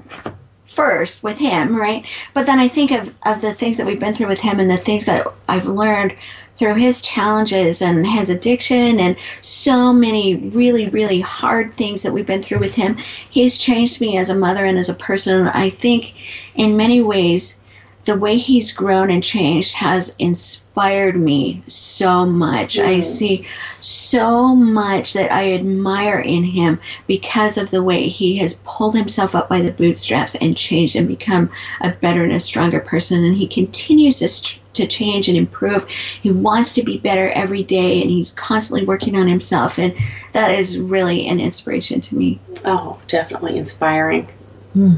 first 0.64 1.22
with 1.22 1.38
him, 1.38 1.76
right? 1.76 2.04
But 2.32 2.46
then 2.46 2.58
I 2.58 2.68
think 2.68 2.90
of, 2.90 3.14
of 3.26 3.40
the 3.40 3.54
things 3.54 3.76
that 3.76 3.86
we've 3.86 4.00
been 4.00 4.14
through 4.14 4.28
with 4.28 4.40
him 4.40 4.58
and 4.58 4.70
the 4.70 4.76
things 4.76 5.06
that 5.06 5.26
I've 5.48 5.66
learned 5.66 6.16
through 6.56 6.74
his 6.74 7.02
challenges 7.02 7.82
and 7.82 8.06
his 8.06 8.30
addiction 8.30 9.00
and 9.00 9.16
so 9.40 9.92
many 9.92 10.36
really, 10.36 10.88
really 10.88 11.20
hard 11.20 11.74
things 11.74 12.02
that 12.02 12.12
we've 12.12 12.26
been 12.26 12.42
through 12.42 12.60
with 12.60 12.74
him. 12.74 12.96
He's 13.30 13.58
changed 13.58 14.00
me 14.00 14.16
as 14.18 14.30
a 14.30 14.34
mother 14.36 14.64
and 14.64 14.78
as 14.78 14.88
a 14.88 14.94
person. 14.94 15.48
I 15.48 15.70
think 15.70 16.14
in 16.54 16.76
many 16.76 17.00
ways, 17.00 17.58
the 18.04 18.16
way 18.16 18.36
he's 18.36 18.70
grown 18.72 19.10
and 19.10 19.24
changed 19.24 19.74
has 19.74 20.14
inspired 20.18 21.16
me 21.16 21.62
so 21.66 22.26
much. 22.26 22.78
I 22.78 22.98
Mm. 22.98 23.04
see 23.04 23.44
so 23.80 24.54
much 24.54 25.14
that 25.14 25.32
I 25.32 25.52
admire 25.54 26.18
in 26.18 26.44
him 26.44 26.78
because 27.06 27.56
of 27.56 27.70
the 27.70 27.82
way 27.82 28.08
he 28.08 28.36
has 28.38 28.60
pulled 28.64 28.94
himself 28.94 29.34
up 29.34 29.48
by 29.48 29.62
the 29.62 29.72
bootstraps 29.72 30.34
and 30.34 30.54
changed 30.54 30.96
and 30.96 31.08
become 31.08 31.48
a 31.80 31.92
better 31.92 32.22
and 32.22 32.32
a 32.32 32.40
stronger 32.40 32.80
person. 32.80 33.24
And 33.24 33.34
he 33.34 33.46
continues 33.46 34.18
to, 34.18 34.28
st- 34.28 34.60
to 34.74 34.86
change 34.86 35.28
and 35.28 35.36
improve. 35.36 35.88
He 35.88 36.30
wants 36.30 36.72
to 36.74 36.82
be 36.82 36.98
better 36.98 37.30
every 37.30 37.62
day 37.62 38.00
and 38.02 38.10
he's 38.10 38.32
constantly 38.32 38.84
working 38.86 39.16
on 39.16 39.26
himself. 39.26 39.78
And 39.78 39.96
that 40.32 40.50
is 40.50 40.78
really 40.78 41.26
an 41.26 41.40
inspiration 41.40 42.00
to 42.02 42.16
me. 42.16 42.38
Oh, 42.64 42.98
definitely 43.08 43.56
inspiring. 43.58 44.28
Hmm. 44.74 44.94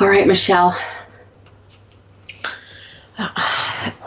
All 0.00 0.08
right, 0.08 0.26
Michelle. 0.26 0.76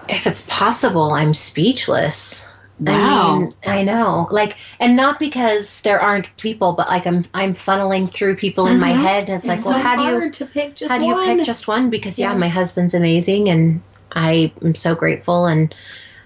if 0.09 0.27
it's 0.27 0.45
possible, 0.49 1.11
I'm 1.11 1.33
speechless. 1.33 2.47
I 2.85 2.91
Wow. 2.91 3.39
mean, 3.39 3.53
I 3.65 3.83
know. 3.83 4.27
Like 4.31 4.57
and 4.81 4.97
not 4.97 5.17
because 5.19 5.79
there 5.81 5.99
aren't 6.01 6.35
people, 6.37 6.73
but 6.73 6.89
like 6.89 7.07
I'm 7.07 7.23
I'm 7.33 7.53
funneling 7.55 8.11
through 8.11 8.35
people 8.35 8.67
in 8.67 8.79
my 8.81 8.91
Mhm. 8.91 9.01
head 9.01 9.29
and 9.29 9.35
it's, 9.35 9.47
like, 9.47 9.59
It's 9.59 9.65
well, 9.65 9.75
so 9.75 9.81
how 9.81 9.95
do 9.95 10.03
you 10.25 10.29
to 10.29 10.45
pick 10.45 10.75
just 10.75 10.91
how 10.91 10.99
do 10.99 11.05
you 11.05 11.13
one. 11.13 11.37
pick 11.37 11.45
just 11.45 11.67
one? 11.69 11.89
Because 11.89 12.19
yeah, 12.19 12.31
Yeah. 12.31 12.37
my 12.37 12.49
husband's 12.49 12.93
amazing 12.93 13.47
and 13.49 13.81
I 14.15 14.53
am 14.63 14.75
so 14.75 14.95
grateful 14.95 15.45
and 15.45 15.73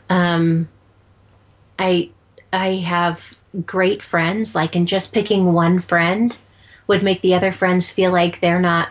um 0.10 0.70
I 1.78 2.10
I 2.52 2.76
have 2.78 3.38
great 3.66 4.02
friends, 4.02 4.56
like 4.56 4.76
and 4.76 4.88
just 4.88 5.14
picking 5.14 5.54
one 5.54 5.80
friend 5.80 6.38
would 6.88 7.04
make 7.04 7.22
the 7.22 7.36
other 7.36 7.52
friends 7.52 7.92
feel 7.92 8.12
like 8.12 8.40
they're 8.42 8.62
not 8.62 8.90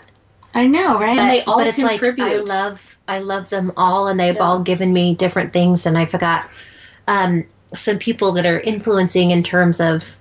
I 0.54 0.66
know, 0.66 0.98
right? 0.98 1.18
And 1.18 1.30
they 1.30 1.42
all 1.44 1.58
but 1.58 1.66
it's 1.68 1.78
like 1.78 2.02
I 2.20 2.36
love 2.36 2.98
I 3.06 3.20
love 3.20 3.48
them 3.50 3.72
all, 3.76 4.08
and 4.08 4.18
they've 4.18 4.34
Yeah. 4.34 4.42
all 4.42 4.62
given 4.62 4.92
me 4.92 5.14
different 5.14 5.52
things. 5.52 5.86
And 5.86 5.96
I 5.96 6.04
forgot 6.06 6.48
um, 7.06 7.44
some 7.74 7.98
people 7.98 8.32
that 8.32 8.46
are 8.46 8.60
influencing 8.60 9.30
in 9.30 9.42
terms 9.42 9.80
of. 9.80 10.14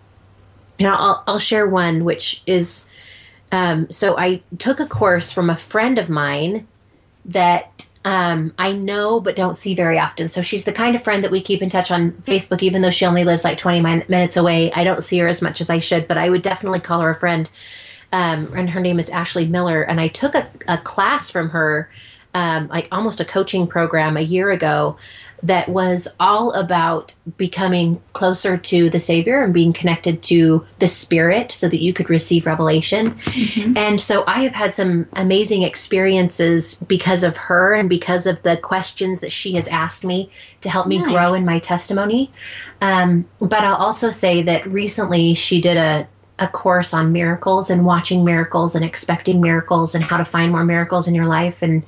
You 0.79 0.85
know, 0.85 0.93
I'll 0.93 1.23
I'll 1.27 1.39
share 1.39 1.67
one 1.67 2.03
which 2.05 2.43
is. 2.45 2.87
Um, 3.51 3.89
so 3.89 4.17
I 4.17 4.41
took 4.59 4.79
a 4.81 4.85
course 4.85 5.31
from 5.31 5.49
a 5.49 5.55
friend 5.55 5.97
of 5.97 6.09
mine 6.09 6.67
that 7.27 7.87
um, 8.05 8.53
I 8.57 8.71
know 8.71 9.19
but 9.19 9.35
don't 9.35 9.55
see 9.55 9.75
very 9.75 9.99
often. 9.99 10.29
So 10.29 10.41
she's 10.41 10.63
the 10.63 10.71
kind 10.71 10.95
of 10.95 11.03
friend 11.03 11.23
that 11.23 11.31
we 11.31 11.41
keep 11.41 11.61
in 11.61 11.69
touch 11.69 11.91
on 11.91 12.13
Facebook, 12.13 12.63
even 12.63 12.81
though 12.81 12.89
she 12.89 13.05
only 13.05 13.25
lives 13.25 13.43
like 13.43 13.57
20 13.57 13.81
min- 13.81 14.05
minutes 14.07 14.37
away. 14.37 14.71
I 14.71 14.85
don't 14.85 15.03
see 15.03 15.19
her 15.19 15.27
as 15.27 15.41
much 15.41 15.59
as 15.59 15.69
I 15.69 15.79
should, 15.79 16.07
but 16.07 16.17
I 16.17 16.29
would 16.29 16.41
definitely 16.41 16.79
call 16.79 17.01
her 17.01 17.09
a 17.09 17.15
friend. 17.15 17.49
Um, 18.13 18.53
and 18.55 18.69
her 18.69 18.79
name 18.79 18.99
is 18.99 19.09
Ashley 19.09 19.45
Miller. 19.45 19.81
And 19.81 19.99
I 19.99 20.07
took 20.07 20.35
a, 20.35 20.49
a 20.69 20.77
class 20.77 21.29
from 21.29 21.49
her, 21.49 21.89
um, 22.33 22.69
like 22.69 22.87
almost 22.93 23.19
a 23.19 23.25
coaching 23.25 23.67
program 23.67 24.15
a 24.15 24.21
year 24.21 24.51
ago, 24.51 24.95
that 25.43 25.69
was 25.69 26.07
all 26.19 26.51
about 26.53 27.13
becoming 27.37 28.01
closer 28.13 28.57
to 28.57 28.89
the 28.89 28.99
Savior 28.99 29.43
and 29.43 29.53
being 29.53 29.71
connected 29.71 30.23
to 30.23 30.65
the 30.79 30.87
Spirit 30.87 31.51
so 31.51 31.69
that 31.69 31.81
you 31.81 31.93
could 31.93 32.09
receive 32.09 32.45
revelation. 32.47 33.15
And 33.75 34.01
so 34.01 34.23
I 34.25 34.43
have 34.43 34.53
had 34.53 34.73
some 34.73 35.07
amazing 35.13 35.61
experiences 35.61 36.75
because 36.75 37.23
of 37.23 37.37
her 37.37 37.75
and 37.75 37.87
because 37.87 38.25
of 38.25 38.41
the 38.41 38.57
questions 38.57 39.19
that 39.19 39.31
she 39.31 39.53
has 39.53 39.67
asked 39.67 40.03
me 40.03 40.31
to 40.61 40.69
help 40.69 40.87
me 40.87 40.97
Nice. 40.99 41.11
grow 41.11 41.33
in 41.35 41.45
my 41.45 41.59
testimony. 41.59 42.31
Um, 42.81 43.25
but 43.39 43.59
I'll 43.59 43.75
also 43.75 44.09
say 44.09 44.41
that 44.43 44.65
recently 44.65 45.35
she 45.35 45.61
did 45.61 45.77
a, 45.77 46.07
a 46.39 46.47
course 46.47 46.93
on 46.93 47.11
miracles 47.11 47.69
and 47.69 47.85
watching 47.85 48.25
miracles 48.25 48.75
and 48.75 48.83
expecting 48.83 49.39
miracles 49.39 49.93
and 49.93 50.03
how 50.03 50.17
to 50.17 50.25
find 50.25 50.51
more 50.51 50.63
miracles 50.63 51.07
in 51.07 51.13
your 51.13 51.27
life. 51.27 51.61
And, 51.61 51.83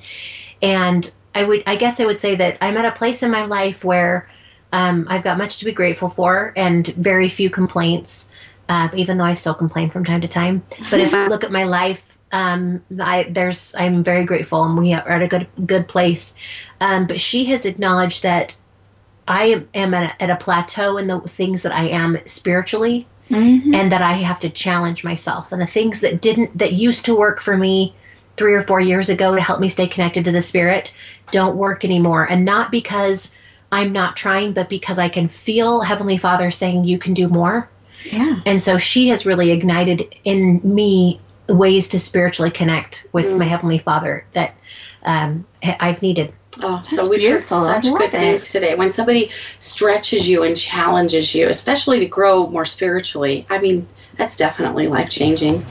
and 0.62 1.12
I 1.34 1.44
would, 1.44 1.62
I 1.66 1.76
guess 1.76 2.00
I 2.00 2.06
would 2.06 2.20
say 2.20 2.34
that 2.36 2.58
I'm 2.60 2.76
at 2.76 2.84
a 2.84 2.92
place 2.92 3.22
in 3.22 3.30
my 3.30 3.44
life 3.44 3.84
where 3.84 4.28
um, 4.72 5.06
I've 5.08 5.24
got 5.24 5.38
much 5.38 5.58
to 5.58 5.64
be 5.64 5.72
grateful 5.72 6.08
for 6.08 6.52
and 6.56 6.86
very 6.86 7.28
few 7.28 7.50
complaints, 7.50 8.30
uh, 8.68 8.88
even 8.94 9.18
though 9.18 9.24
I 9.24 9.34
still 9.34 9.54
complain 9.54 9.90
from 9.90 10.04
time 10.04 10.20
to 10.22 10.28
time. 10.28 10.62
But 10.90 11.00
if 11.00 11.14
I 11.14 11.26
look 11.28 11.44
at 11.44 11.52
my 11.52 11.64
life, 11.64 12.18
um, 12.32 12.82
I, 13.00 13.24
there's 13.28 13.74
I'm 13.74 14.04
very 14.04 14.24
grateful, 14.24 14.64
and 14.64 14.78
we 14.78 14.92
are 14.92 15.08
at 15.08 15.22
a 15.22 15.28
good 15.28 15.48
good 15.66 15.88
place. 15.88 16.34
Um, 16.80 17.06
but 17.06 17.18
she 17.20 17.46
has 17.46 17.66
acknowledged 17.66 18.22
that 18.22 18.54
I 19.26 19.64
am 19.74 19.94
at 19.94 20.14
a, 20.14 20.22
at 20.22 20.30
a 20.30 20.36
plateau 20.36 20.96
in 20.96 21.06
the 21.08 21.20
things 21.20 21.62
that 21.62 21.72
I 21.72 21.88
am 21.88 22.18
spiritually, 22.26 23.06
Mhm. 23.30 23.74
and 23.74 23.92
that 23.92 24.02
I 24.02 24.14
have 24.14 24.40
to 24.40 24.50
challenge 24.50 25.04
myself. 25.04 25.52
And 25.52 25.60
the 25.60 25.66
things 25.66 26.00
that 26.00 26.20
didn't 26.20 26.58
that 26.58 26.72
used 26.72 27.06
to 27.06 27.16
work 27.16 27.40
for 27.40 27.56
me 27.56 27.94
three 28.36 28.54
or 28.54 28.62
four 28.62 28.80
years 28.80 29.10
ago 29.10 29.34
to 29.34 29.40
help 29.40 29.60
me 29.60 29.68
stay 29.68 29.86
connected 29.86 30.24
to 30.24 30.32
the 30.32 30.40
spirit 30.40 30.92
don't 31.30 31.56
work 31.56 31.84
anymore. 31.84 32.24
And 32.24 32.44
not 32.44 32.70
because 32.70 33.34
I'm 33.72 33.92
not 33.92 34.16
trying, 34.16 34.52
but 34.52 34.68
because 34.68 34.98
I 34.98 35.08
can 35.08 35.28
feel 35.28 35.80
Heavenly 35.80 36.16
Father 36.18 36.50
saying 36.50 36.84
you 36.84 36.98
can 36.98 37.14
do 37.14 37.28
more. 37.28 37.68
Yeah. 38.04 38.40
And 38.46 38.60
so 38.60 38.78
she 38.78 39.08
has 39.08 39.26
really 39.26 39.52
ignited 39.52 40.14
in 40.24 40.60
me 40.64 41.20
ways 41.48 41.88
to 41.90 42.00
spiritually 42.00 42.50
connect 42.50 43.06
with 43.12 43.26
Mm. 43.26 43.38
my 43.38 43.44
Heavenly 43.44 43.78
Father 43.78 44.24
that 44.32 44.54
um, 45.04 45.46
h- 45.62 45.76
I've 45.80 46.00
needed. 46.02 46.32
Oh, 46.62 46.80
so 46.84 46.96
That's 46.96 47.08
we've 47.08 47.20
beautiful. 47.20 47.66
Heard 47.66 47.82
such 47.84 47.90
love 47.92 47.98
good 48.00 48.10
things 48.10 48.50
today. 48.50 48.74
When 48.74 48.90
somebody 48.92 49.30
stretches 49.58 50.26
you 50.26 50.42
and 50.42 50.56
challenges 50.56 51.34
you, 51.34 51.48
especially 51.48 52.00
to 52.00 52.06
grow 52.06 52.46
more 52.48 52.64
spiritually, 52.64 53.46
I 53.48 53.58
mean, 53.58 53.86
that's 54.16 54.36
definitely 54.36 54.88
life 54.88 55.08
changing. 55.10 55.64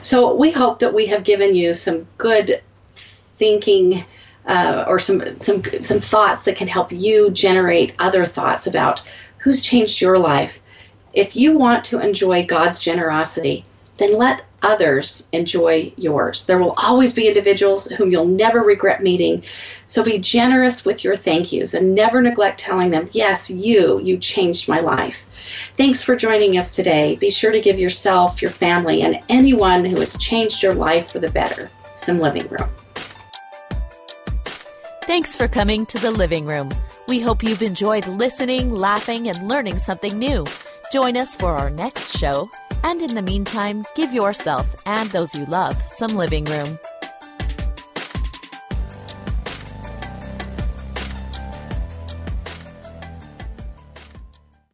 So 0.00 0.34
we 0.34 0.50
hope 0.52 0.78
that 0.78 0.94
we 0.94 1.06
have 1.06 1.24
given 1.24 1.54
you 1.54 1.74
some 1.74 2.06
good 2.18 2.62
thinking 2.94 4.04
uh, 4.46 4.84
or 4.86 4.98
some 4.98 5.36
some 5.36 5.62
some 5.82 6.00
thoughts 6.00 6.42
that 6.44 6.56
can 6.56 6.68
help 6.68 6.92
you 6.92 7.30
generate 7.30 7.94
other 7.98 8.24
thoughts 8.24 8.66
about 8.66 9.02
who's 9.38 9.62
changed 9.62 10.00
your 10.00 10.18
life. 10.18 10.60
If 11.12 11.36
you 11.36 11.56
want 11.56 11.84
to 11.86 12.00
enjoy 12.00 12.46
God's 12.46 12.80
generosity, 12.80 13.64
then 13.98 14.16
let 14.16 14.46
others 14.62 15.28
enjoy 15.32 15.92
yours. 15.96 16.46
There 16.46 16.58
will 16.58 16.74
always 16.76 17.12
be 17.12 17.28
individuals 17.28 17.88
whom 17.88 18.10
you'll 18.10 18.24
never 18.24 18.60
regret 18.60 19.02
meeting. 19.02 19.42
So 19.86 20.02
be 20.02 20.18
generous 20.18 20.84
with 20.84 21.04
your 21.04 21.16
thank 21.16 21.52
yous 21.52 21.74
and 21.74 21.94
never 21.94 22.22
neglect 22.22 22.60
telling 22.60 22.90
them, 22.90 23.08
Yes, 23.12 23.50
you, 23.50 24.00
you 24.02 24.16
changed 24.18 24.68
my 24.68 24.80
life. 24.80 25.26
Thanks 25.76 26.02
for 26.02 26.16
joining 26.16 26.56
us 26.56 26.74
today. 26.74 27.16
Be 27.16 27.30
sure 27.30 27.52
to 27.52 27.60
give 27.60 27.78
yourself, 27.78 28.40
your 28.40 28.50
family, 28.50 29.02
and 29.02 29.20
anyone 29.28 29.84
who 29.84 29.98
has 29.98 30.16
changed 30.16 30.62
your 30.62 30.74
life 30.74 31.10
for 31.10 31.18
the 31.18 31.30
better 31.30 31.70
some 31.94 32.18
living 32.18 32.48
room. 32.48 32.68
Thanks 35.12 35.36
for 35.36 35.46
coming 35.46 35.84
to 35.92 35.98
the 35.98 36.10
living 36.10 36.46
room. 36.46 36.70
We 37.06 37.20
hope 37.20 37.42
you've 37.42 37.60
enjoyed 37.60 38.06
listening, 38.06 38.72
laughing, 38.72 39.28
and 39.28 39.46
learning 39.46 39.76
something 39.76 40.18
new. 40.18 40.46
Join 40.90 41.18
us 41.18 41.36
for 41.36 41.54
our 41.58 41.68
next 41.68 42.16
show, 42.16 42.48
and 42.82 43.02
in 43.02 43.14
the 43.14 43.20
meantime, 43.20 43.84
give 43.94 44.14
yourself 44.14 44.74
and 44.86 45.10
those 45.10 45.34
you 45.34 45.44
love 45.44 45.76
some 45.82 46.16
living 46.16 46.46
room. 46.46 46.78